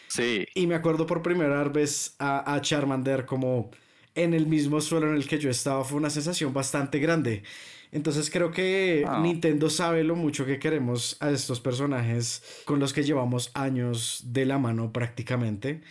Sí, 0.08 0.46
Y 0.54 0.66
me 0.66 0.74
acuerdo 0.76 1.06
por 1.06 1.22
primera 1.22 1.64
vez 1.64 2.14
a, 2.18 2.54
a 2.54 2.60
Charmander 2.60 3.26
como 3.26 3.70
en 4.14 4.32
el 4.34 4.46
mismo 4.46 4.80
suelo 4.80 5.08
en 5.08 5.16
el 5.16 5.26
que 5.28 5.38
yo 5.38 5.50
estaba. 5.50 5.84
Fue 5.84 5.98
una 5.98 6.10
sensación 6.10 6.52
bastante 6.54 6.98
grande. 7.00 7.42
Entonces 7.92 8.30
creo 8.30 8.50
que 8.52 9.04
Ah. 9.06 9.20
Nintendo 9.20 9.70
sabe 9.70 10.04
lo 10.04 10.16
mucho 10.16 10.46
que 10.46 10.58
queremos 10.58 11.16
a 11.20 11.30
estos 11.30 11.60
personajes 11.60 12.42
con 12.64 12.80
los 12.80 12.92
que 12.92 13.02
llevamos 13.04 13.50
años 13.54 14.22
de 14.26 14.46
la 14.46 14.58
mano 14.58 14.92
prácticamente. 14.92 15.82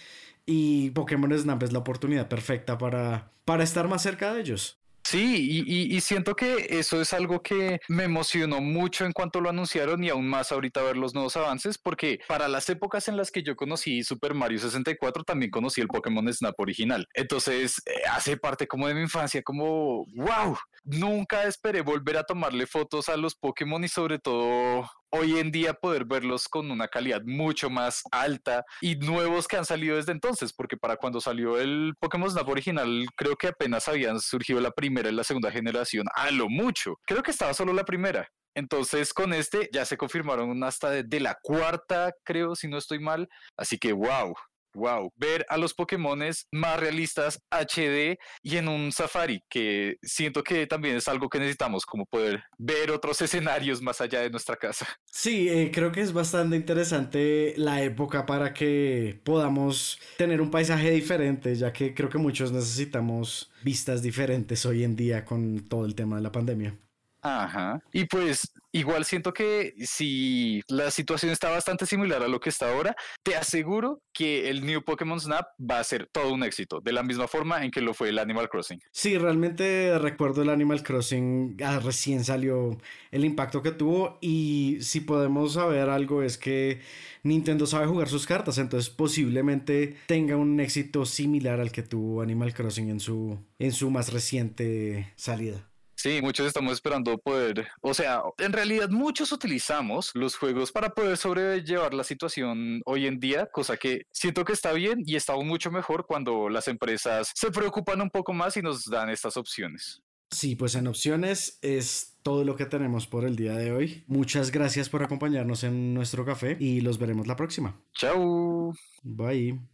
Y 0.46 0.92
Pokémon 0.92 1.38
Snap 1.38 1.64
es 1.64 1.74
la 1.74 1.80
oportunidad 1.80 2.30
perfecta 2.30 2.78
para, 2.78 3.32
para 3.46 3.64
estar 3.64 3.88
más 3.88 4.02
cerca 4.04 4.34
de 4.34 4.42
ellos. 4.42 4.83
Sí, 5.04 5.64
y, 5.68 6.02
siento 6.02 6.36
que 6.36 6.68
eso 6.70 7.02
es 7.02 7.14
algo 7.14 7.42
que 7.42 7.80
me 7.90 8.06
emocionó 8.06 8.62
mucho 8.62 9.06
en 9.06 9.12
cuanto 9.12 9.42
lo 9.42 9.50
anunciaron 9.50 10.04
y 10.04 10.10
aún 10.10 10.28
más 10.28 10.52
ahorita 10.52 10.82
ver 10.82 10.98
los 10.98 11.14
nuevos 11.14 11.36
avances, 11.36 11.78
porque 11.78 12.20
para 12.28 12.48
las 12.48 12.70
épocas 12.70 13.08
en 13.10 13.18
las 13.18 13.30
que 13.30 13.44
yo 13.44 13.56
conocí 13.56 14.04
Super 14.04 14.34
Mario 14.34 14.60
64 14.60 15.24
también 15.24 15.52
conocí 15.52 15.82
el 15.82 15.88
Pokémon 15.88 16.32
Snap 16.34 16.58
original. 16.60 17.06
Entonces 17.14 17.82
eh, 17.86 18.02
hace 18.10 18.38
parte 18.38 18.66
como 18.68 18.88
de 18.88 18.94
mi 18.94 19.02
infancia, 19.02 19.44
como, 19.44 20.06
wow, 20.16 20.58
nunca 20.86 21.44
esperé 21.44 21.82
volver 21.82 22.18
a 22.18 22.24
tomarle 22.24 22.66
fotos 22.66 23.10
a 23.10 23.18
los 23.18 23.36
Pokémon 23.36 23.84
y 23.84 23.90
sobre 23.90 24.20
todo 24.20 24.90
hoy 25.16 25.38
en 25.38 25.52
día 25.52 25.74
poder 25.74 26.06
verlos 26.06 26.48
con 26.48 26.72
una 26.72 26.88
calidad 26.88 27.22
mucho 27.24 27.70
más 27.70 28.02
alta 28.12 28.66
y 28.82 28.96
nuevos 28.96 29.48
que 29.48 29.58
han 29.58 29.66
salido 29.66 29.96
desde 29.96 30.12
entonces, 30.12 30.52
porque 30.54 30.76
para 30.76 30.98
cuando 30.98 31.22
salió 31.22 31.60
el 31.60 31.94
Pokémon 32.00 32.30
Snap 32.30 32.50
original, 32.50 33.06
creo 33.16 33.36
que 33.36 33.48
apenas 33.48 33.88
habían 33.88 34.20
surgido 34.20 34.60
la 34.60 34.72
primera 34.72 35.10
y 35.10 35.14
la 35.14 35.24
segunda 35.24 35.52
generación, 35.52 36.08
a 36.16 36.32
lo 36.32 36.50
mucho. 36.50 36.96
Creo 37.06 37.22
que 37.22 37.32
estaba 37.32 37.54
solo 37.54 37.74
la 37.74 37.86
primera. 37.86 38.28
Entonces 38.56 39.14
con 39.14 39.34
este 39.34 39.70
ya 39.72 39.86
se 39.86 39.98
confirmaron 39.98 40.64
hasta 40.64 40.90
de, 40.90 41.04
de 41.04 41.20
la 41.20 41.38
cuarta, 41.42 42.12
creo, 42.24 42.56
si 42.56 42.68
no 42.68 42.78
estoy 42.78 43.00
mal. 43.00 43.28
Así 43.56 43.78
que 43.78 43.94
wow. 43.94 44.34
Wow, 44.76 45.12
ver 45.16 45.46
a 45.50 45.58
los 45.58 45.74
Pokémones 45.74 46.48
más 46.52 46.80
realistas 46.80 47.40
HD 47.50 48.18
y 48.42 48.58
en 48.58 48.68
un 48.68 48.92
safari, 48.92 49.42
que 49.50 49.98
siento 50.02 50.44
que 50.44 50.68
también 50.68 50.98
es 50.98 51.08
algo 51.08 51.30
que 51.30 51.40
necesitamos, 51.40 51.86
como 51.86 52.06
poder 52.06 52.44
ver 52.58 52.92
otros 52.92 53.22
escenarios 53.22 53.82
más 53.82 54.02
allá 54.02 54.22
de 54.22 54.30
nuestra 54.30 54.56
casa. 54.56 54.88
Sí, 55.06 55.48
eh, 55.50 55.72
creo 55.74 55.92
que 55.92 56.02
es 56.02 56.14
bastante 56.14 56.56
interesante 56.56 57.54
la 57.58 57.82
época 57.82 58.26
para 58.26 58.54
que 58.54 59.22
podamos 59.24 60.00
tener 60.18 60.42
un 60.42 60.52
paisaje 60.52 60.92
diferente, 60.92 61.56
ya 61.56 61.72
que 61.72 61.94
creo 61.94 62.10
que 62.10 62.18
muchos 62.18 62.52
necesitamos 62.52 63.52
vistas 63.64 64.02
diferentes 64.02 64.66
hoy 64.66 64.84
en 64.84 64.96
día 64.96 65.26
con 65.26 65.68
todo 65.68 65.86
el 65.86 65.96
tema 65.96 66.18
de 66.18 66.22
la 66.24 66.32
pandemia. 66.32 66.78
Ajá. 67.22 67.82
Y 67.94 68.06
pues 68.06 68.52
igual 68.74 69.06
siento 69.06 69.34
que 69.34 69.76
si 69.78 70.62
la 70.68 70.92
situación 70.92 71.32
está 71.32 71.50
bastante 71.50 71.86
similar 71.86 72.22
a 72.24 72.28
lo 72.28 72.40
que 72.40 72.50
está 72.50 72.72
ahora, 72.72 72.96
te 73.24 73.36
aseguro 73.36 74.02
que 74.12 74.50
el 74.50 74.66
New 74.66 74.84
Pokémon 74.84 75.20
Snap 75.20 75.46
va 75.60 75.80
a 75.80 75.84
ser 75.84 76.10
todo 76.12 76.34
un 76.34 76.44
éxito, 76.44 76.82
de 76.82 76.92
la 76.92 77.04
misma 77.04 77.28
forma 77.28 77.64
en 77.64 77.72
que 77.72 77.82
lo 77.82 77.94
fue 77.94 78.10
el 78.10 78.20
Animal 78.20 78.50
Crossing. 78.50 78.82
Sí, 78.92 79.18
realmente 79.18 79.98
recuerdo 80.00 80.42
el 80.42 80.50
Animal 80.50 80.84
Crossing, 80.84 81.58
ah, 81.64 81.80
recién 81.80 82.24
salió 82.24 82.78
el 83.12 83.26
impacto 83.26 83.62
que 83.62 83.72
tuvo 83.72 84.18
y 84.22 84.80
si 84.82 85.02
podemos 85.02 85.54
saber 85.54 85.90
algo 85.90 86.24
es 86.24 86.38
que 86.38 86.82
Nintendo 87.22 87.68
sabe 87.68 87.86
jugar 87.86 88.10
sus 88.10 88.26
cartas, 88.26 88.58
entonces 88.58 88.90
posiblemente 88.90 89.98
tenga 90.08 90.36
un 90.36 90.60
éxito 90.60 91.06
similar 91.06 91.60
al 91.60 91.72
que 91.72 91.84
tuvo 91.84 92.22
Animal 92.22 92.54
Crossing 92.54 92.90
en 92.90 93.00
su, 93.00 93.40
en 93.60 93.72
su 93.72 93.92
más 93.92 94.12
reciente 94.12 95.14
salida. 95.16 95.73
Sí, 96.04 96.22
muchos 96.22 96.48
estamos 96.48 96.74
esperando 96.74 97.18
poder, 97.18 97.66
o 97.80 97.94
sea, 97.94 98.24
en 98.38 98.52
realidad 98.52 98.90
muchos 98.90 99.32
utilizamos 99.32 100.12
los 100.16 100.36
juegos 100.36 100.70
para 100.70 100.90
poder 100.90 101.16
sobrellevar 101.16 101.94
la 101.94 102.04
situación 102.04 102.82
hoy 102.84 103.08
en 103.08 103.22
día, 103.22 103.46
cosa 103.46 103.78
que 103.78 104.02
siento 104.12 104.44
que 104.44 104.52
está 104.52 104.74
bien 104.74 105.02
y 105.06 105.16
está 105.16 105.34
mucho 105.38 105.72
mejor 105.72 106.06
cuando 106.06 106.50
las 106.50 106.68
empresas 106.68 107.32
se 107.34 107.52
preocupan 107.52 108.02
un 108.02 108.10
poco 108.10 108.34
más 108.34 108.58
y 108.58 108.62
nos 108.62 108.84
dan 108.84 109.10
estas 109.10 109.38
opciones. 109.38 110.02
Sí, 110.30 110.58
pues 110.58 110.76
en 110.76 110.88
opciones 110.88 111.58
es 111.62 112.18
todo 112.22 112.44
lo 112.44 112.58
que 112.58 112.66
tenemos 112.66 113.08
por 113.08 113.24
el 113.24 113.38
día 113.38 113.54
de 113.54 113.72
hoy. 113.72 114.04
Muchas 114.06 114.52
gracias 114.52 114.90
por 114.90 115.04
acompañarnos 115.04 115.64
en 115.64 115.94
nuestro 115.94 116.26
café 116.26 116.58
y 116.60 116.82
los 116.82 117.00
veremos 117.00 117.28
la 117.28 117.38
próxima. 117.38 117.82
Chao. 117.94 118.74
Bye. 119.04 119.73